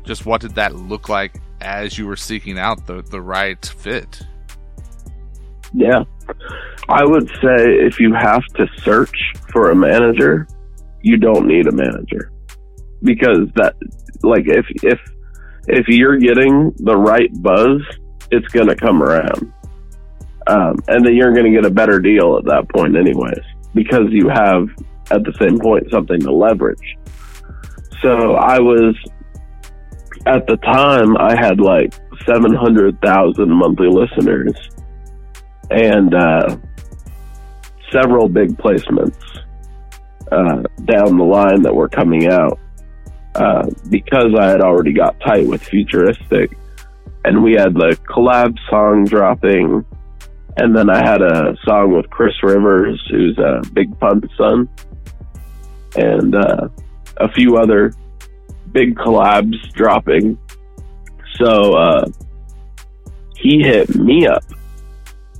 [0.04, 4.22] just what did that look like as you were seeking out the, the right fit?
[5.72, 6.04] Yeah.
[6.88, 9.16] I would say if you have to search
[9.52, 10.46] for a manager,
[11.02, 12.32] you don't need a manager.
[13.02, 13.74] Because that
[14.22, 14.98] like if if
[15.68, 17.82] if you're getting the right buzz,
[18.30, 19.52] it's going to come around.
[20.46, 23.42] Um, and then you're going to get a better deal at that point anyways
[23.74, 24.68] because you have
[25.10, 26.96] at the same point something to leverage.
[28.00, 28.94] So I was
[30.26, 31.94] at the time I had like
[32.26, 34.54] 700,000 monthly listeners
[35.70, 36.56] and uh,
[37.92, 39.16] several big placements
[40.32, 42.58] uh, down the line that were coming out
[43.34, 46.56] uh, because I had already got tight with Futuristic
[47.24, 49.84] and we had the collab song dropping
[50.56, 54.68] and then I had a song with Chris Rivers who's a Big Pun son
[55.96, 56.68] and uh,
[57.18, 57.92] a few other
[58.72, 60.38] big collabs dropping.
[61.36, 62.06] So uh,
[63.36, 64.44] he hit me up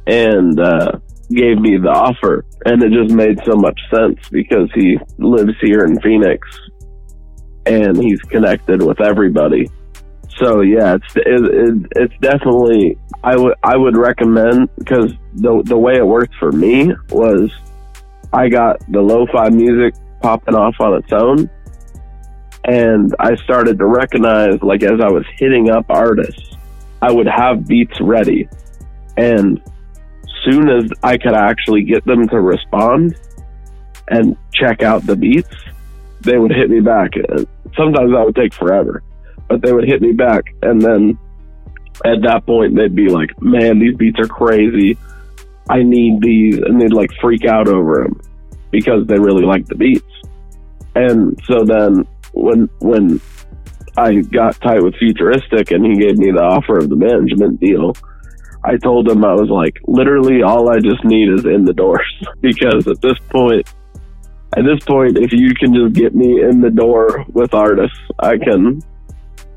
[0.07, 0.93] and uh,
[1.31, 5.85] gave me the offer, and it just made so much sense because he lives here
[5.85, 6.47] in Phoenix
[7.67, 9.69] and he's connected with everybody.
[10.39, 15.77] So yeah, it's it, it, it's definitely I would I would recommend because the the
[15.77, 17.51] way it worked for me was
[18.33, 21.51] I got the lo-fi music popping off on its own,
[22.65, 26.57] and I started to recognize, like, as I was hitting up artists,
[27.01, 28.49] I would have beats ready.
[29.17, 29.63] And
[30.49, 33.17] soon as I could actually get them to respond,
[34.09, 35.55] and check out the beats,
[36.21, 37.11] they would hit me back.
[37.77, 39.03] Sometimes that would take forever,
[39.49, 40.45] but they would hit me back.
[40.63, 41.19] And then
[42.05, 44.97] at that point, they'd be like, man, these beats are crazy.
[45.69, 46.59] I need these.
[46.59, 48.21] And they'd like freak out over them
[48.71, 50.05] because they really like the beats.
[50.95, 53.21] And so then when, when
[53.97, 57.95] I got tight with Futuristic and he gave me the offer of the management deal,
[58.67, 62.07] I told him I was like, literally all I just need is in the doors
[62.41, 63.73] because at this point,
[64.57, 68.37] at this point, if you can just get me in the door with artists, I
[68.39, 68.83] can.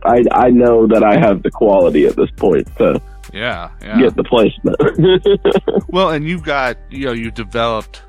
[0.03, 3.01] I I know that I have the quality at this point to
[3.33, 3.99] yeah, yeah.
[3.99, 4.77] get the placement.
[5.89, 8.01] well, and you've got you know you've developed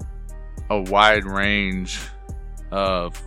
[0.68, 1.98] a wide range
[2.70, 3.20] of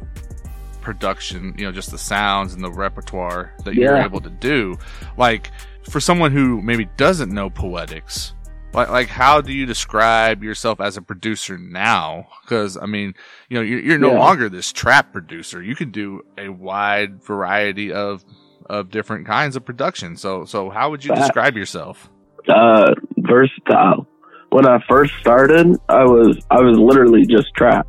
[0.81, 4.77] production, you know, just the sounds and the repertoire that you're able to do.
[5.17, 5.51] Like
[5.89, 8.33] for someone who maybe doesn't know poetics,
[8.73, 12.27] like, like how do you describe yourself as a producer now?
[12.41, 13.13] Because I mean,
[13.49, 14.19] you know, you're, you're no yeah.
[14.19, 15.61] longer this trap producer.
[15.61, 18.23] You can do a wide variety of
[18.69, 20.15] of different kinds of production.
[20.15, 22.09] So, so how would you describe yourself?
[22.47, 24.07] Uh, versatile.
[24.49, 27.87] When I first started, I was I was literally just trap.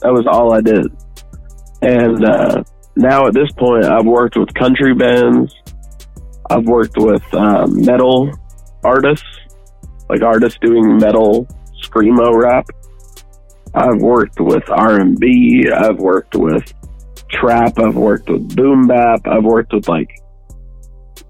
[0.00, 0.86] That was all I did.
[1.82, 2.64] And uh,
[2.96, 5.54] now at this point, I've worked with country bands.
[6.52, 8.30] I've worked with um, metal
[8.84, 9.24] artists
[10.12, 11.46] like artists doing metal
[11.82, 12.66] screamo rap.
[13.74, 15.64] I've worked with R and B.
[15.74, 16.70] I've worked with
[17.30, 17.78] trap.
[17.78, 19.26] I've worked with boom bap.
[19.26, 20.10] I've worked with like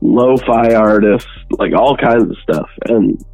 [0.00, 2.68] lo-fi artists, like all kinds of stuff.
[2.86, 3.24] And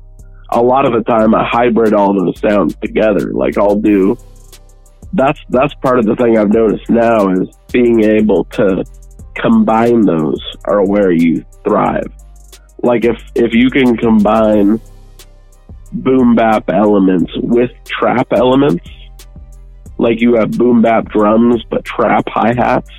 [0.50, 3.32] a lot of the time, I hybrid all those sounds together.
[3.32, 4.18] Like I'll do.
[5.14, 8.84] That's that's part of the thing I've noticed now is being able to
[9.34, 12.12] combine those are where you thrive.
[12.82, 14.80] Like if if you can combine
[15.92, 18.88] boom bap elements with trap elements.
[19.98, 22.90] Like you have boom bap drums but trap hi hats.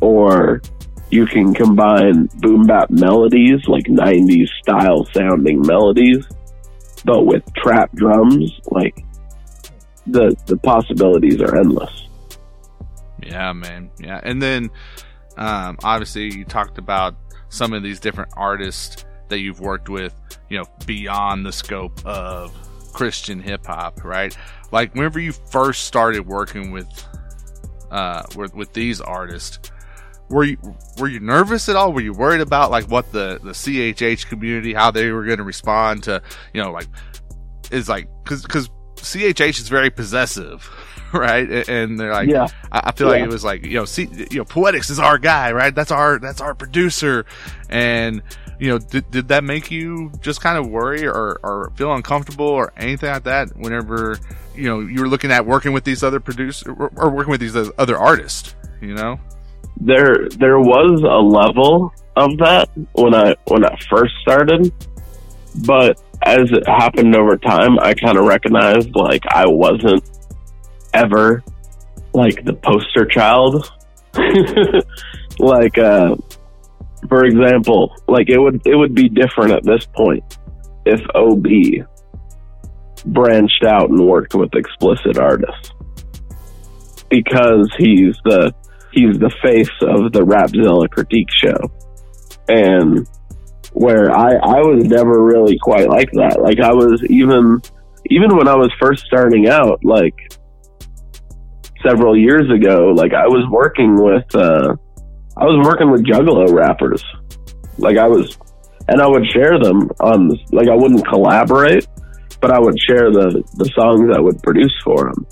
[0.00, 0.62] Or
[1.10, 6.26] you can combine boom bap melodies, like 90s style sounding melodies,
[7.04, 8.52] but with trap drums.
[8.70, 9.04] Like
[10.06, 12.08] the the possibilities are endless.
[13.22, 13.90] Yeah, man.
[13.98, 14.20] Yeah.
[14.22, 14.70] And then
[15.36, 17.16] um, obviously you talked about
[17.48, 20.14] some of these different artists that you've worked with,
[20.48, 22.52] you know, beyond the scope of
[22.92, 24.36] Christian hip hop, right?
[24.72, 26.88] Like whenever you first started working with
[27.90, 29.70] uh with, with these artists,
[30.28, 30.58] were you
[30.98, 31.92] were you nervous at all?
[31.92, 35.44] Were you worried about like what the the CHH community how they were going to
[35.44, 36.88] respond to, you know, like
[37.70, 40.68] is like cuz cuz CHH is very possessive,
[41.20, 41.68] right?
[41.68, 42.48] And they're like, yeah.
[42.70, 43.14] I, feel yeah.
[43.14, 45.74] like it was like, you know, see, you know, Poetics is our guy, right?
[45.74, 47.26] That's our, that's our producer.
[47.68, 48.22] And,
[48.58, 52.46] you know, did, did that make you just kind of worry or, or feel uncomfortable
[52.46, 54.18] or anything like that whenever,
[54.54, 57.40] you know, you were looking at working with these other producers or, or working with
[57.40, 59.18] these other artists, you know?
[59.78, 64.72] There, there was a level of that when I, when I first started,
[65.66, 70.02] but as it happened over time, I kind of recognized like I wasn't
[70.96, 71.44] ever
[72.12, 73.70] like the poster child.
[75.38, 76.16] like, uh,
[77.08, 80.24] for example, like it would it would be different at this point
[80.84, 81.46] if OB
[83.06, 85.70] branched out and worked with explicit artists
[87.10, 88.52] because he's the
[88.92, 91.58] he's the face of the Rapzilla critique show,
[92.48, 93.06] and
[93.72, 96.40] where I I was never really quite like that.
[96.40, 97.60] Like I was even
[98.06, 100.14] even when I was first starting out, like
[101.86, 104.34] several years ago, like I was working with.
[104.34, 104.74] uh
[105.38, 107.04] I was working with Juggalo rappers.
[107.76, 108.38] Like I was,
[108.88, 111.86] and I would share them on, like I wouldn't collaborate,
[112.40, 115.26] but I would share the, the songs I would produce for them.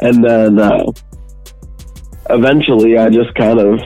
[0.00, 0.84] And then, uh,
[2.30, 3.80] eventually I just kind of,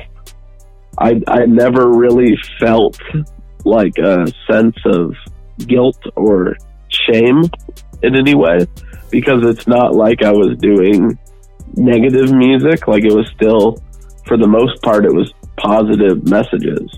[0.98, 3.00] I, I never really felt
[3.64, 5.14] like a sense of
[5.66, 6.56] guilt or
[6.90, 7.44] shame
[8.02, 8.66] in any way
[9.10, 11.18] because it's not like I was doing
[11.74, 12.86] negative music.
[12.86, 13.78] Like it was still
[14.26, 16.90] for the most part, it was positive messages.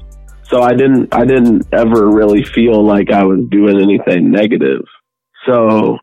[0.45, 4.83] So I didn't, I didn't ever really feel like I was doing anything negative.
[5.47, 5.99] So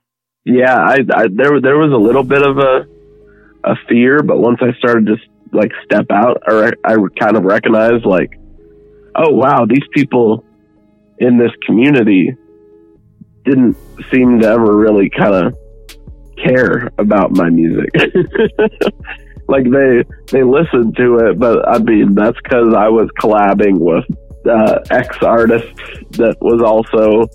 [0.45, 2.85] yeah, I, I there, there was a little bit of a,
[3.63, 5.15] a fear, but once I started to
[5.53, 8.39] like step out, or I kind of recognized like,
[9.15, 10.43] oh wow, these people
[11.19, 12.35] in this community
[13.45, 13.77] didn't
[14.11, 15.55] seem to ever really kind of
[16.43, 17.89] care about my music.
[19.47, 24.05] like they they listened to it, but I mean that's because I was collabing with
[24.47, 25.81] uh, ex artists
[26.11, 27.27] that was also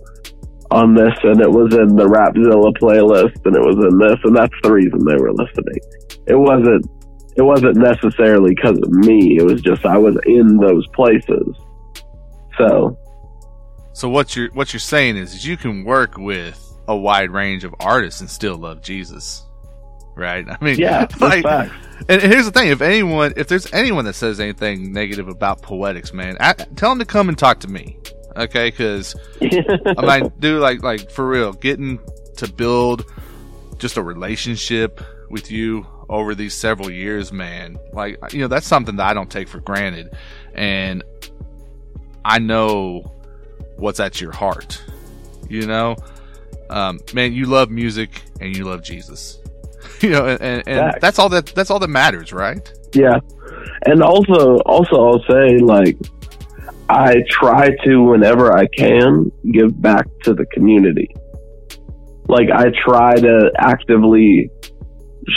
[0.70, 4.34] on this, and it was in the Rapzilla playlist, and it was in this, and
[4.34, 5.78] that's the reason they were listening.
[6.26, 6.86] It wasn't.
[7.36, 9.36] It wasn't necessarily because of me.
[9.36, 11.54] It was just I was in those places.
[12.58, 12.98] So.
[13.92, 17.74] So what you're what you're saying is you can work with a wide range of
[17.80, 19.44] artists and still love Jesus,
[20.14, 20.46] right?
[20.48, 21.44] I mean, yeah, like,
[22.08, 26.12] and here's the thing: if anyone, if there's anyone that says anything negative about poetics,
[26.12, 27.98] man, I, tell them to come and talk to me,
[28.36, 28.70] okay?
[28.70, 31.98] Because I mean, do like like for real, getting
[32.36, 33.04] to build
[33.78, 37.78] just a relationship with you over these several years, man.
[37.92, 40.14] Like you know, that's something that I don't take for granted,
[40.54, 41.02] and
[42.24, 43.12] I know
[43.76, 44.82] what's at your heart.
[45.48, 45.96] You know,
[46.70, 49.38] um, man, you love music and you love Jesus.
[50.00, 52.70] you know, and, and, and that's all that that's all that matters, right?
[52.94, 53.18] Yeah,
[53.84, 55.96] and also also I'll say like
[56.88, 61.14] I try to whenever I can give back to the community.
[62.28, 64.50] Like I try to actively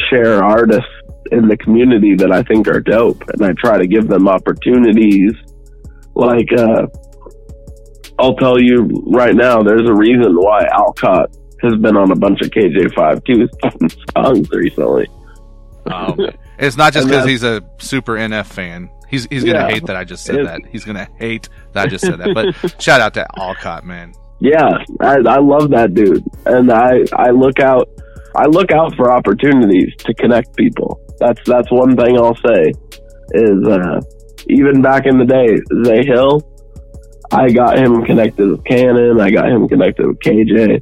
[0.09, 0.89] share artists
[1.31, 5.33] in the community that I think are dope, and I try to give them opportunities.
[6.15, 6.87] Like uh,
[8.19, 12.41] I'll tell you right now, there's a reason why Alcott has been on a bunch
[12.41, 15.07] of KJ52 songs recently.
[15.87, 16.15] Oh,
[16.59, 18.89] it's not just because he's a super NF fan.
[19.09, 20.61] He's he's gonna yeah, hate that I just said that.
[20.69, 22.33] He's gonna hate that I just said that.
[22.33, 24.13] But shout out to Alcott, man.
[24.39, 24.69] Yeah,
[25.01, 27.89] I, I love that dude, and I I look out
[28.35, 31.01] I look out for opportunities to connect people.
[31.19, 32.71] That's that's one thing I'll say
[33.33, 33.99] is uh,
[34.47, 36.39] even back in the day, Zay Hill,
[37.31, 40.81] I got him connected with Canon, I got him connected with KJ,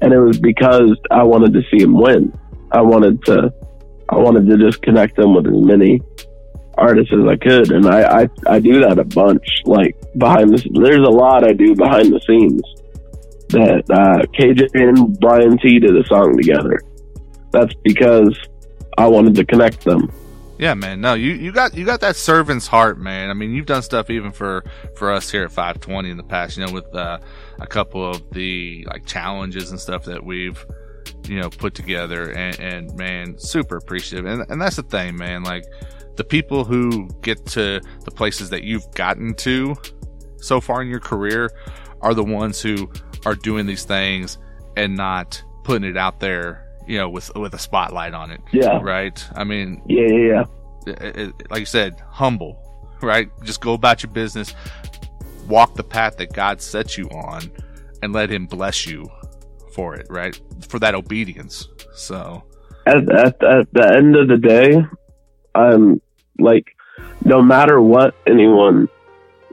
[0.00, 2.36] and it was because I wanted to see him win.
[2.70, 3.52] I wanted to,
[4.08, 6.00] I wanted to just connect them with as many
[6.78, 9.46] artists as I could, and I, I, I do that a bunch.
[9.66, 12.62] Like behind the, there's a lot I do behind the scenes.
[13.50, 16.80] That uh, KJ and Brian T did a song together.
[17.50, 18.34] That's because
[18.96, 20.10] I wanted to connect them.
[20.62, 21.00] Yeah, man.
[21.00, 23.30] No, you, you got you got that servant's heart, man.
[23.30, 24.62] I mean, you've done stuff even for
[24.94, 26.56] for us here at 520 in the past.
[26.56, 27.18] You know, with uh,
[27.58, 30.64] a couple of the like challenges and stuff that we've
[31.26, 34.24] you know put together, and, and man, super appreciative.
[34.24, 35.42] And and that's the thing, man.
[35.42, 35.64] Like
[36.14, 39.74] the people who get to the places that you've gotten to
[40.36, 41.50] so far in your career
[42.02, 42.88] are the ones who
[43.26, 44.38] are doing these things
[44.76, 48.40] and not putting it out there you know, with with a spotlight on it.
[48.52, 48.80] Yeah.
[48.82, 49.24] Right.
[49.34, 49.82] I mean.
[49.86, 50.44] Yeah, yeah, yeah.
[50.86, 52.58] It, it, like you said, humble.
[53.00, 53.28] Right.
[53.42, 54.54] Just go about your business.
[55.48, 57.50] Walk the path that God sets you on,
[58.02, 59.08] and let Him bless you
[59.74, 60.06] for it.
[60.08, 60.38] Right.
[60.68, 61.68] For that obedience.
[61.94, 62.44] So.
[62.86, 64.76] At at, at the end of the day,
[65.54, 66.00] I'm
[66.38, 66.66] like,
[67.24, 68.88] no matter what anyone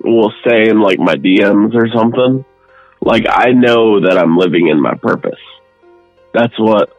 [0.03, 2.45] will say in like my DMs or something,
[3.01, 5.39] like I know that I'm living in my purpose.
[6.33, 6.89] That's what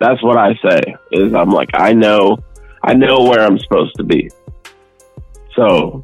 [0.00, 0.94] that's what I say.
[1.12, 2.38] Is I'm like I know,
[2.82, 4.30] I know where I'm supposed to be.
[5.54, 6.02] So,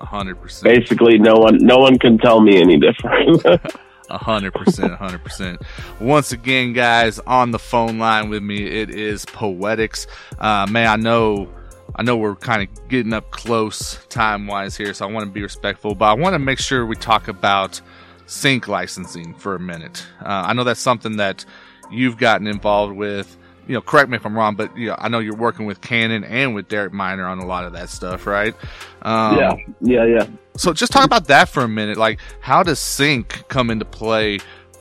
[0.00, 0.74] hundred percent.
[0.74, 3.42] Basically, no one, no one can tell me any different.
[4.10, 5.62] Hundred percent, hundred percent.
[6.00, 10.08] Once again, guys, on the phone line with me, it is Poetics.
[10.38, 11.48] Uh, man, I know,
[11.94, 15.30] I know we're kind of getting up close time wise here, so I want to
[15.30, 17.80] be respectful, but I want to make sure we talk about
[18.26, 20.04] sync licensing for a minute.
[20.20, 21.44] Uh, I know that's something that
[21.90, 23.36] you've gotten involved with.
[23.66, 25.80] You know, correct me if I'm wrong, but you know, I know you're working with
[25.80, 28.54] Canon and with Derek Minor on a lot of that stuff, right?
[29.02, 30.26] Um, yeah, yeah, yeah.
[30.56, 31.96] So just talk about that for a minute.
[31.96, 34.38] Like, how does sync come into play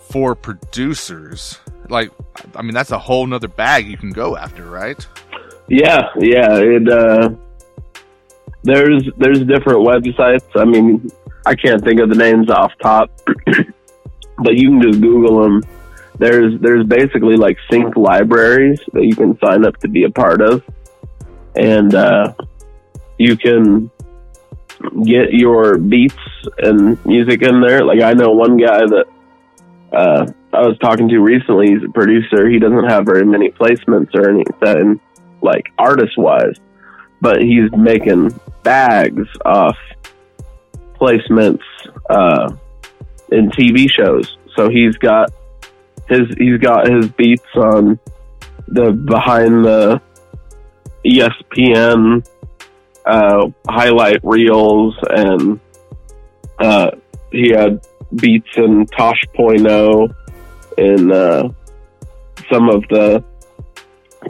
[0.09, 1.59] for producers?
[1.87, 2.11] Like,
[2.55, 5.05] I mean, that's a whole nother bag you can go after, right?
[5.67, 6.55] Yeah, yeah.
[6.55, 7.29] It uh,
[8.63, 10.43] there's there's different websites.
[10.55, 11.09] I mean,
[11.45, 13.09] I can't think of the names off top,
[14.39, 15.63] but you can just Google them
[16.19, 20.41] there's there's basically like sync libraries that you can sign up to be a part
[20.41, 20.63] of,
[21.55, 22.33] and uh,
[23.17, 23.89] you can
[25.03, 26.15] get your beats
[26.57, 27.83] and music in there.
[27.83, 29.05] Like I know one guy that
[29.93, 31.71] uh, I was talking to recently.
[31.71, 32.49] He's a producer.
[32.49, 34.99] He doesn't have very many placements or anything,
[35.41, 36.55] like artist wise,
[37.21, 39.77] but he's making bags off
[40.99, 41.63] placements
[42.09, 42.53] uh,
[43.31, 44.37] in TV shows.
[44.55, 45.31] So he's got
[46.09, 47.99] his he's got his beats on
[48.67, 50.01] the behind the
[51.05, 52.27] ESPN
[53.05, 55.59] uh, highlight reels, and
[56.59, 56.91] uh,
[57.31, 57.85] he had
[58.15, 60.09] beats in Tosh Point oh
[60.77, 61.49] in uh,
[62.51, 63.23] some of the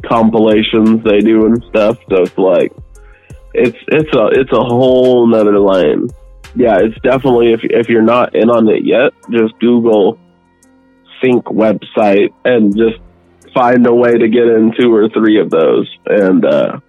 [0.05, 1.97] compilations they do and stuff.
[2.09, 2.73] So it's like
[3.53, 6.07] it's it's a it's a whole nother lane.
[6.55, 10.19] Yeah, it's definitely if if you're not in on it yet, just Google
[11.23, 12.99] sync website and just
[13.53, 16.79] find a way to get in two or three of those, and uh,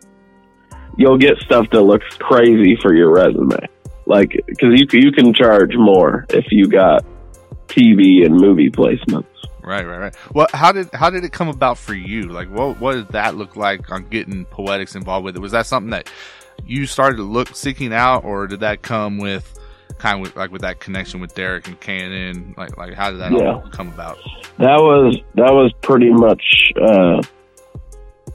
[0.96, 3.68] you'll get stuff that looks crazy for your resume.
[4.06, 7.04] Like, because you you can charge more if you got
[7.68, 9.26] TV and movie placements.
[9.62, 10.16] Right, right, right.
[10.34, 12.22] Well, how did how did it come about for you?
[12.24, 15.40] Like, what what did that look like on getting Poetics involved with it?
[15.40, 16.10] Was that something that
[16.66, 19.59] you started to look seeking out, or did that come with
[20.00, 22.54] kind of with, like with that connection with Derek and Canon?
[22.56, 23.54] Like, like how did that yeah.
[23.54, 24.18] all come about?
[24.58, 26.42] That was that was pretty much
[26.80, 27.22] uh,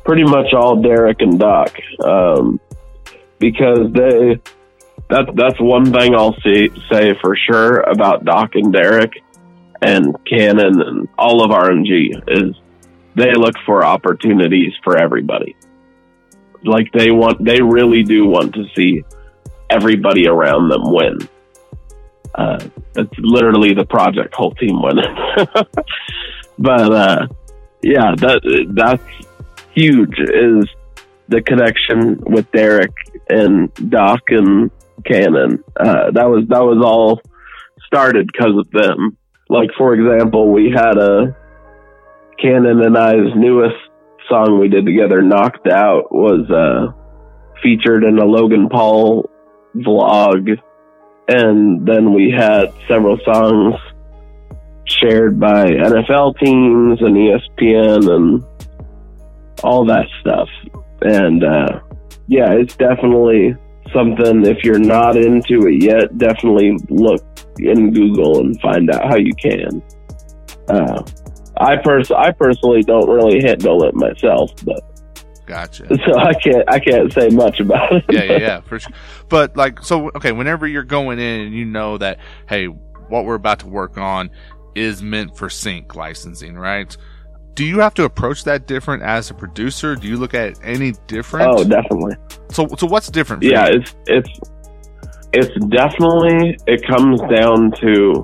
[0.03, 2.59] pretty much all Derek and Doc, um,
[3.39, 4.39] because they
[5.09, 9.13] that that's one thing I'll see, say for sure about Doc and Derek
[9.81, 12.55] and Canon and all of RMG is
[13.15, 15.55] they look for opportunities for everybody.
[16.63, 19.03] Like they want, they really do want to see
[19.69, 21.29] everybody around them win.
[22.37, 22.59] Uh,
[22.95, 25.15] it's literally the project whole team winning.
[26.59, 27.27] but uh,
[27.81, 29.03] yeah, that that's
[29.73, 30.19] huge.
[30.19, 30.65] Is
[31.27, 32.93] the connection with Derek
[33.29, 34.69] and Doc and
[35.05, 35.63] Canon?
[35.79, 37.21] Uh, that was that was all
[37.87, 39.17] started because of them
[39.49, 41.35] like for example, we had a
[42.41, 43.75] Canon and I's newest
[44.29, 46.93] song we did together, "Knocked Out," was uh,
[47.61, 49.29] featured in a Logan Paul
[49.75, 50.59] vlog,
[51.27, 53.75] and then we had several songs
[54.85, 58.43] shared by NFL teams and ESPN and
[59.63, 60.49] all that stuff.
[61.01, 61.79] And uh,
[62.27, 63.55] yeah, it's definitely
[63.93, 64.45] something.
[64.45, 67.23] If you're not into it yet, definitely look
[67.57, 69.81] in Google and find out how you can.
[70.67, 71.03] Uh,
[71.57, 74.83] I pers- I personally don't really handle it myself, but
[75.45, 75.87] gotcha.
[76.05, 78.05] So I can't I can't say much about it.
[78.09, 78.91] yeah, yeah, yeah, for sure.
[79.29, 83.35] But like, so okay, whenever you're going in and you know that hey, what we're
[83.35, 84.29] about to work on
[84.75, 86.95] is meant for sync licensing, right?
[87.53, 89.95] Do you have to approach that different as a producer?
[89.95, 91.47] Do you look at any different?
[91.49, 92.15] Oh, definitely.
[92.51, 93.43] So, so what's different?
[93.43, 93.79] yeah, you?
[93.79, 94.39] it's it's
[95.33, 98.23] it's definitely it comes down to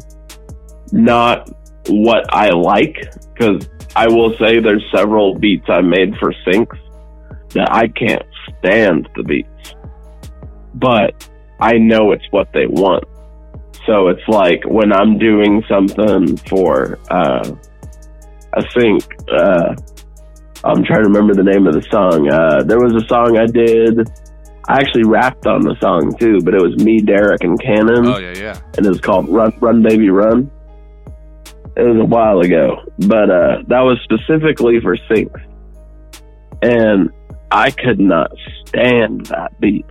[0.91, 1.49] not
[1.88, 2.97] what I like
[3.34, 6.78] because I will say there's several beats I made for syncs
[7.54, 8.24] that I can't
[8.60, 9.76] stand the beats,
[10.76, 11.30] but
[11.60, 13.06] I know it's what they want.
[13.86, 17.52] So it's like when I'm doing something for uh,
[18.54, 19.04] a sync.
[19.32, 19.76] Uh,
[20.64, 22.30] I'm trying to remember the name of the song.
[22.30, 24.08] Uh, there was a song I did
[24.68, 28.06] I actually rapped on the song too, but it was me, Derek, and Canon.
[28.06, 28.62] Oh yeah, yeah.
[28.78, 30.52] And it was called "Run, Run, Baby, Run."
[31.76, 35.32] It was a while ago, but uh, that was specifically for sync,
[36.62, 37.10] and
[37.52, 38.32] I could not
[38.68, 39.86] stand that beat.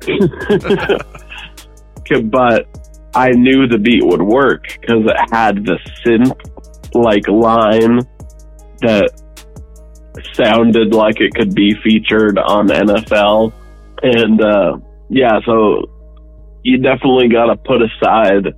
[2.30, 2.66] but
[3.14, 6.34] I knew the beat would work because it had the synth
[6.94, 8.00] like line
[8.80, 9.12] that
[10.34, 13.52] sounded like it could be featured on NFL
[14.02, 15.88] and uh, yeah, so
[16.62, 18.54] you definitely got to put aside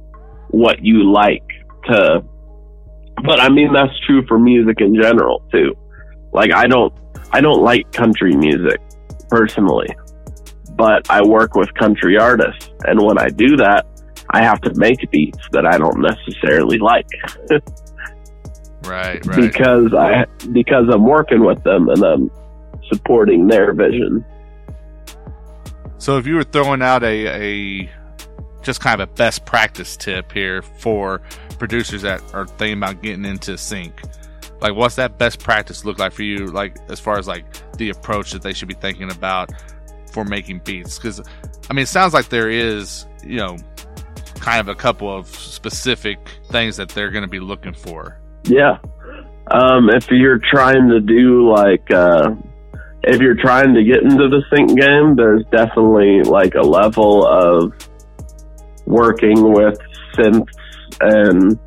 [0.48, 1.46] what you like
[1.84, 2.24] to.
[3.22, 5.74] But I mean, that's true for music in general too.
[6.34, 6.92] Like I don't,
[7.32, 8.80] I don't like country music
[9.30, 9.88] personally,
[10.76, 13.86] but I work with country artists, and when I do that,
[14.30, 17.06] I have to make beats that I don't necessarily like.
[18.84, 19.36] right, right.
[19.36, 22.30] Because I because I'm working with them and I'm
[22.92, 24.24] supporting their vision.
[25.98, 27.90] So if you were throwing out a, a
[28.62, 31.22] just kind of a best practice tip here for
[31.58, 34.02] producers that are thinking about getting into sync,
[34.60, 36.46] like what's that best practice look like for you?
[36.46, 37.44] Like as far as like
[37.76, 39.52] the approach that they should be thinking about
[40.12, 40.96] for making beats?
[40.96, 41.20] Because
[41.68, 43.56] I mean, it sounds like there is you know
[44.36, 46.18] kind of a couple of specific
[46.50, 48.20] things that they're going to be looking for.
[48.44, 48.78] Yeah.
[49.50, 52.34] Um, if you're trying to do like uh,
[53.02, 57.72] if you're trying to get into the sync game, there's definitely like a level of
[58.86, 59.78] working with
[60.14, 60.48] synths
[61.00, 61.58] and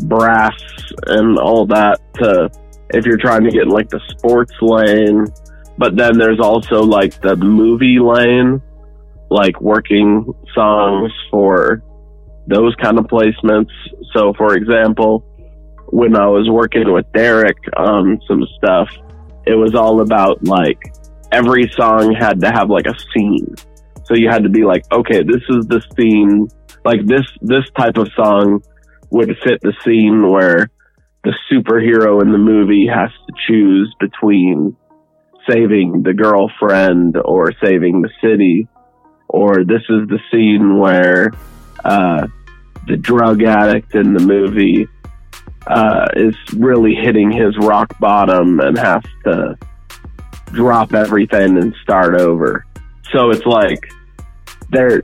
[0.00, 0.60] brass
[1.06, 2.50] and all that to
[2.90, 5.26] if you're trying to get in like the sports lane.
[5.78, 8.62] But then there's also like the movie lane,
[9.30, 11.82] like working songs for
[12.46, 13.72] those kind of placements.
[14.14, 15.20] So for example,
[15.88, 18.88] when I was working with Derek on some stuff,
[19.46, 20.78] it was all about like
[21.32, 23.54] every song had to have like a scene.
[24.04, 26.48] So you had to be like, okay, this is the scene.
[26.84, 28.62] Like this, this type of song
[29.16, 30.70] would fit the scene where
[31.24, 34.76] the superhero in the movie has to choose between
[35.48, 38.68] saving the girlfriend or saving the city.
[39.28, 41.32] Or this is the scene where,
[41.84, 42.26] uh,
[42.86, 44.86] the drug addict in the movie
[45.66, 49.58] uh, is really hitting his rock bottom and has to
[50.52, 52.64] drop everything and start over.
[53.12, 53.80] So it's like
[54.70, 55.02] there,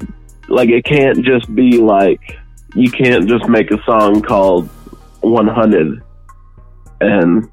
[0.48, 2.38] like it can't just be like
[2.74, 4.68] you can't just make a song called
[5.20, 6.02] 100
[7.00, 7.50] and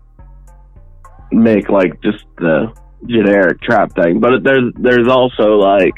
[1.31, 2.73] make like just the
[3.05, 4.19] generic trap thing.
[4.19, 5.95] But there's there's also like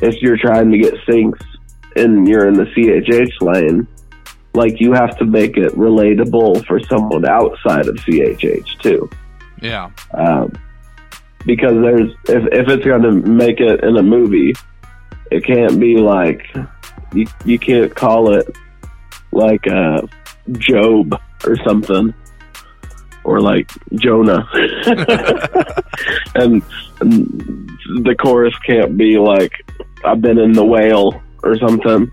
[0.00, 1.44] if you're trying to get syncs
[1.96, 3.86] and you're in the CHH lane,
[4.54, 9.08] like you have to make it relatable for someone outside of CHH too.
[9.60, 9.90] Yeah.
[10.14, 10.52] Um,
[11.46, 14.54] because there's if if it's going to make it in a movie,
[15.30, 16.46] it can't be like
[17.12, 18.46] you you can't call it
[19.30, 20.02] like uh,
[20.52, 22.14] Job or something.
[23.24, 24.48] Or like Jonah,
[26.34, 26.60] and,
[27.00, 27.70] and
[28.02, 29.52] the chorus can't be like
[30.04, 32.10] I've been in the whale or something.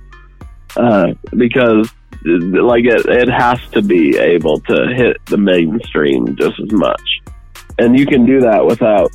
[0.75, 1.89] Uh, because
[2.23, 7.01] like it, it has to be able to hit the mainstream just as much.
[7.79, 9.09] And you can do that without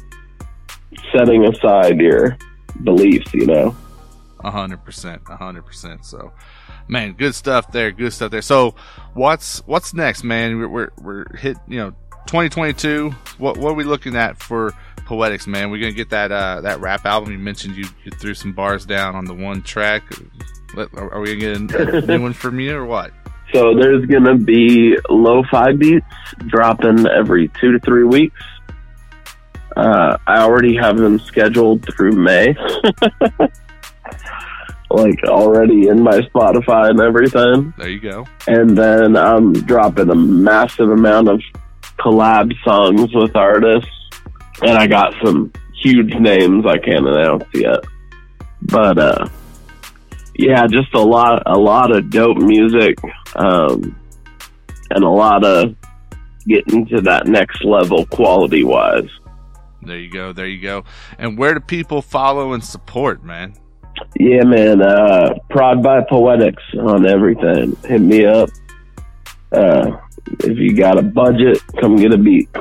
[1.13, 2.37] setting aside your
[2.83, 3.77] beliefs you know
[4.51, 6.05] hundred percent, a hundred percent.
[6.05, 6.33] So,
[6.89, 8.43] man, good stuff there, good stuff there.
[8.43, 8.75] So,
[9.15, 10.59] what's what's next, man?
[10.59, 11.91] We're we're, we're hit, you know,
[12.27, 13.11] 2022.
[13.39, 14.73] What what are we looking at for
[15.07, 15.71] Poetics, man?
[15.71, 17.77] We're gonna get that uh that rap album you mentioned.
[17.77, 20.03] You, you threw some bars down on the one track.
[20.77, 23.13] Are are we gonna get a new one from you or what?
[23.55, 26.07] so there's gonna be lo-fi beats
[26.47, 28.41] dropping every two to three weeks
[29.77, 32.55] uh, i already have them scheduled through may
[34.91, 38.27] like already in my spotify and everything There you go.
[38.47, 41.41] and then I'm dropping a massive amount of
[41.99, 43.91] collab songs with artists,
[44.63, 47.81] and I got some huge names I can't announce yet.
[48.63, 49.29] But uh,
[50.37, 52.97] yeah, just a lot, a lot of dope music,
[53.37, 53.97] um,
[54.91, 55.75] and a lot of
[56.47, 59.09] getting to that next level quality wise.
[59.83, 60.33] There you go.
[60.33, 60.85] There you go.
[61.19, 63.55] And where do people follow and support, man?
[64.19, 64.81] Yeah, man.
[64.83, 67.77] Uh, Prod by Poetics on everything.
[67.85, 68.49] Hit me up.
[69.53, 69.99] Uh,
[70.41, 72.49] if you got a budget, come get a beat.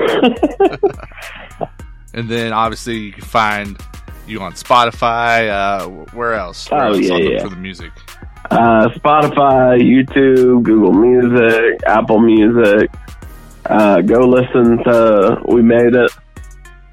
[2.15, 3.75] And then obviously you can find
[4.27, 5.49] you on Spotify.
[5.49, 6.69] Uh, where else?
[6.69, 7.41] Where Oh, else yeah, yeah.
[7.41, 7.91] for the music.
[8.51, 12.91] uh, Spotify, YouTube, Google Music, Apple Music.
[13.65, 16.11] Uh, go listen to We Made It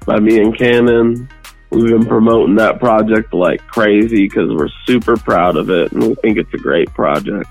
[0.07, 1.29] by me and Canon.
[1.71, 6.15] We've been promoting that project like crazy because we're super proud of it and we
[6.15, 7.49] think it's a great project.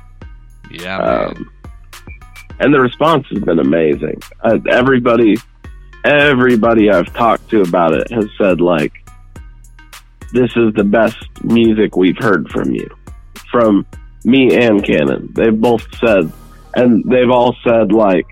[0.70, 0.98] Yeah.
[0.98, 1.50] Um,
[2.60, 4.20] and the response has been amazing.
[4.42, 5.38] Uh, everybody,
[6.04, 8.92] everybody I've talked to about it has said like,
[10.34, 12.88] "This is the best music we've heard from you."
[13.50, 13.86] From
[14.24, 16.30] me and Canon, they've both said,
[16.74, 18.26] and they've all said like,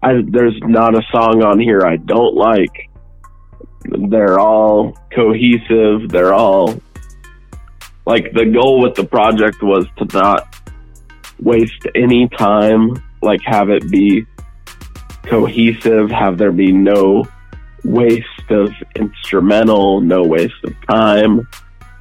[0.00, 2.88] I, "There's not a song on here I don't like."
[3.84, 6.08] They're all cohesive.
[6.08, 6.80] They're all
[8.06, 10.60] like the goal with the project was to not
[11.40, 14.24] waste any time like have it be
[15.24, 17.24] cohesive have there be no
[17.82, 21.46] waste of instrumental no waste of time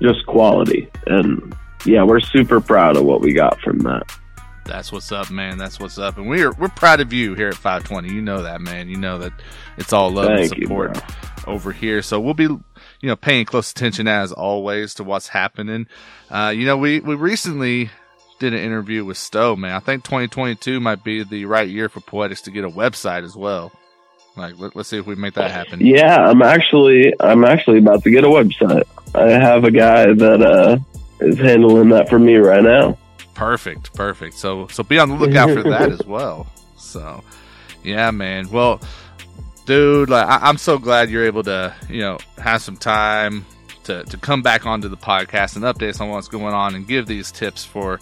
[0.02, 1.56] just quality and
[1.86, 4.04] yeah we're super proud of what we got from that
[4.66, 5.58] That's what's up, man.
[5.58, 6.18] That's what's up.
[6.18, 8.14] And we're we're proud of you here at 520.
[8.14, 8.90] You know that, man.
[8.90, 9.34] You know that
[9.78, 11.54] it's all love and Thank you, support bro.
[11.54, 12.02] over here.
[12.02, 12.62] So we'll be, you
[13.04, 15.88] know, paying close attention as always to what's happening.
[16.30, 17.90] Uh, you know, we we recently
[18.40, 19.74] did an interview with Stowe, man.
[19.76, 23.36] I think 2022 might be the right year for Poetics to get a website as
[23.36, 23.72] well.
[24.36, 25.80] Like, let, let's see if we make that happen.
[25.80, 28.82] yeah i'm actually i'm actually about to get a website
[29.14, 30.78] i have a guy that uh
[31.24, 32.98] is handling that for me right now
[33.34, 34.36] Perfect, perfect.
[34.36, 36.48] So so be on the lookout for that as well.
[36.78, 37.24] So
[37.84, 38.50] yeah, man.
[38.50, 38.82] Well,
[39.66, 43.46] dude, like I, I'm so glad you're able to you know have some time
[43.86, 46.88] to to come back onto the podcast and update us on what's going on and
[46.88, 48.00] give these tips for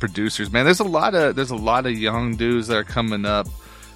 [0.00, 0.52] producers.
[0.52, 3.46] Man, there's a lot of there's a lot of young dudes that are coming up.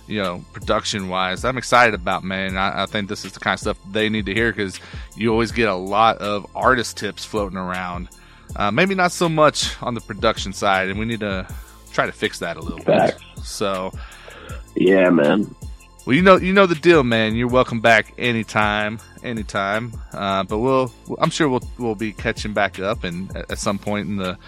[0.07, 2.57] You know, production wise, I'm excited about man.
[2.57, 4.81] I, I think this is the kind of stuff they need to hear because
[5.15, 8.09] you always get a lot of artist tips floating around.
[8.57, 11.47] Uh, maybe not so much on the production side, and we need to
[11.93, 13.23] try to fix that a little Facts.
[13.35, 13.45] bit.
[13.45, 13.93] So,
[14.75, 15.55] yeah man
[16.09, 17.35] well, you know, you know the deal, man.
[17.35, 19.93] You're welcome back anytime, anytime.
[20.11, 24.09] Uh, but we'll, I'm sure we'll we'll be catching back up and at, some point
[24.09, 24.39] in the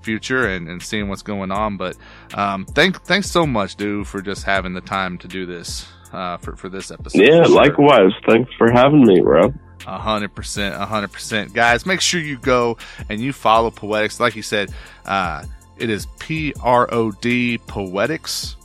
[0.00, 1.76] future and, and seeing what's going on.
[1.76, 1.96] But
[2.34, 6.38] um, thank thanks so much, dude, for just having the time to do this uh,
[6.38, 7.22] for for this episode.
[7.22, 7.54] yeah sure.
[7.54, 9.54] likewise thanks for having me bro
[9.86, 11.84] hundred percent, a hundred percent, guys.
[11.86, 12.76] Make sure you go
[13.08, 14.20] and you follow Poetics.
[14.20, 14.70] Like you said,
[15.04, 15.44] uh,
[15.76, 18.56] it is P R O D Poetics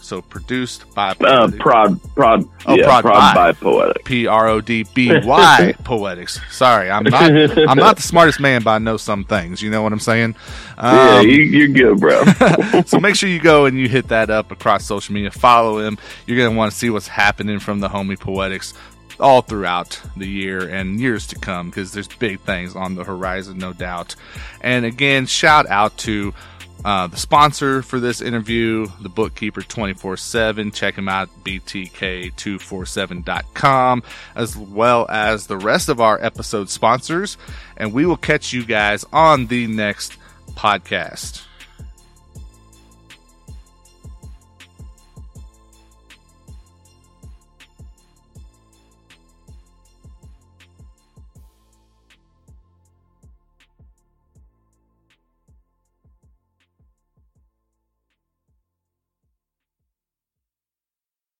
[0.00, 1.58] So produced by Uh, Poetics.
[1.62, 3.34] prod, prod, Oh, yeah, prod prod, by.
[3.34, 4.04] by poetic.
[4.04, 6.40] P R O D B Y Poetics.
[6.50, 7.22] Sorry, I'm not.
[7.68, 9.60] I'm not the smartest man, but I know some things.
[9.62, 10.34] You know what I'm saying?
[10.78, 12.22] yeah, Um, you, you're good, bro.
[12.86, 15.30] so make sure you go and you hit that up across social media.
[15.30, 15.96] Follow him.
[16.26, 18.74] You're going to want to see what's happening from the Homie Poetics
[19.24, 23.56] all throughout the year and years to come because there's big things on the horizon,
[23.56, 24.16] no doubt.
[24.60, 26.34] And again, shout out to
[26.84, 30.72] uh, the sponsor for this interview, the bookkeeper 24 7.
[30.72, 34.02] Check him out, btk247.com,
[34.34, 37.38] as well as the rest of our episode sponsors.
[37.78, 40.18] And we will catch you guys on the next
[40.52, 41.44] podcast.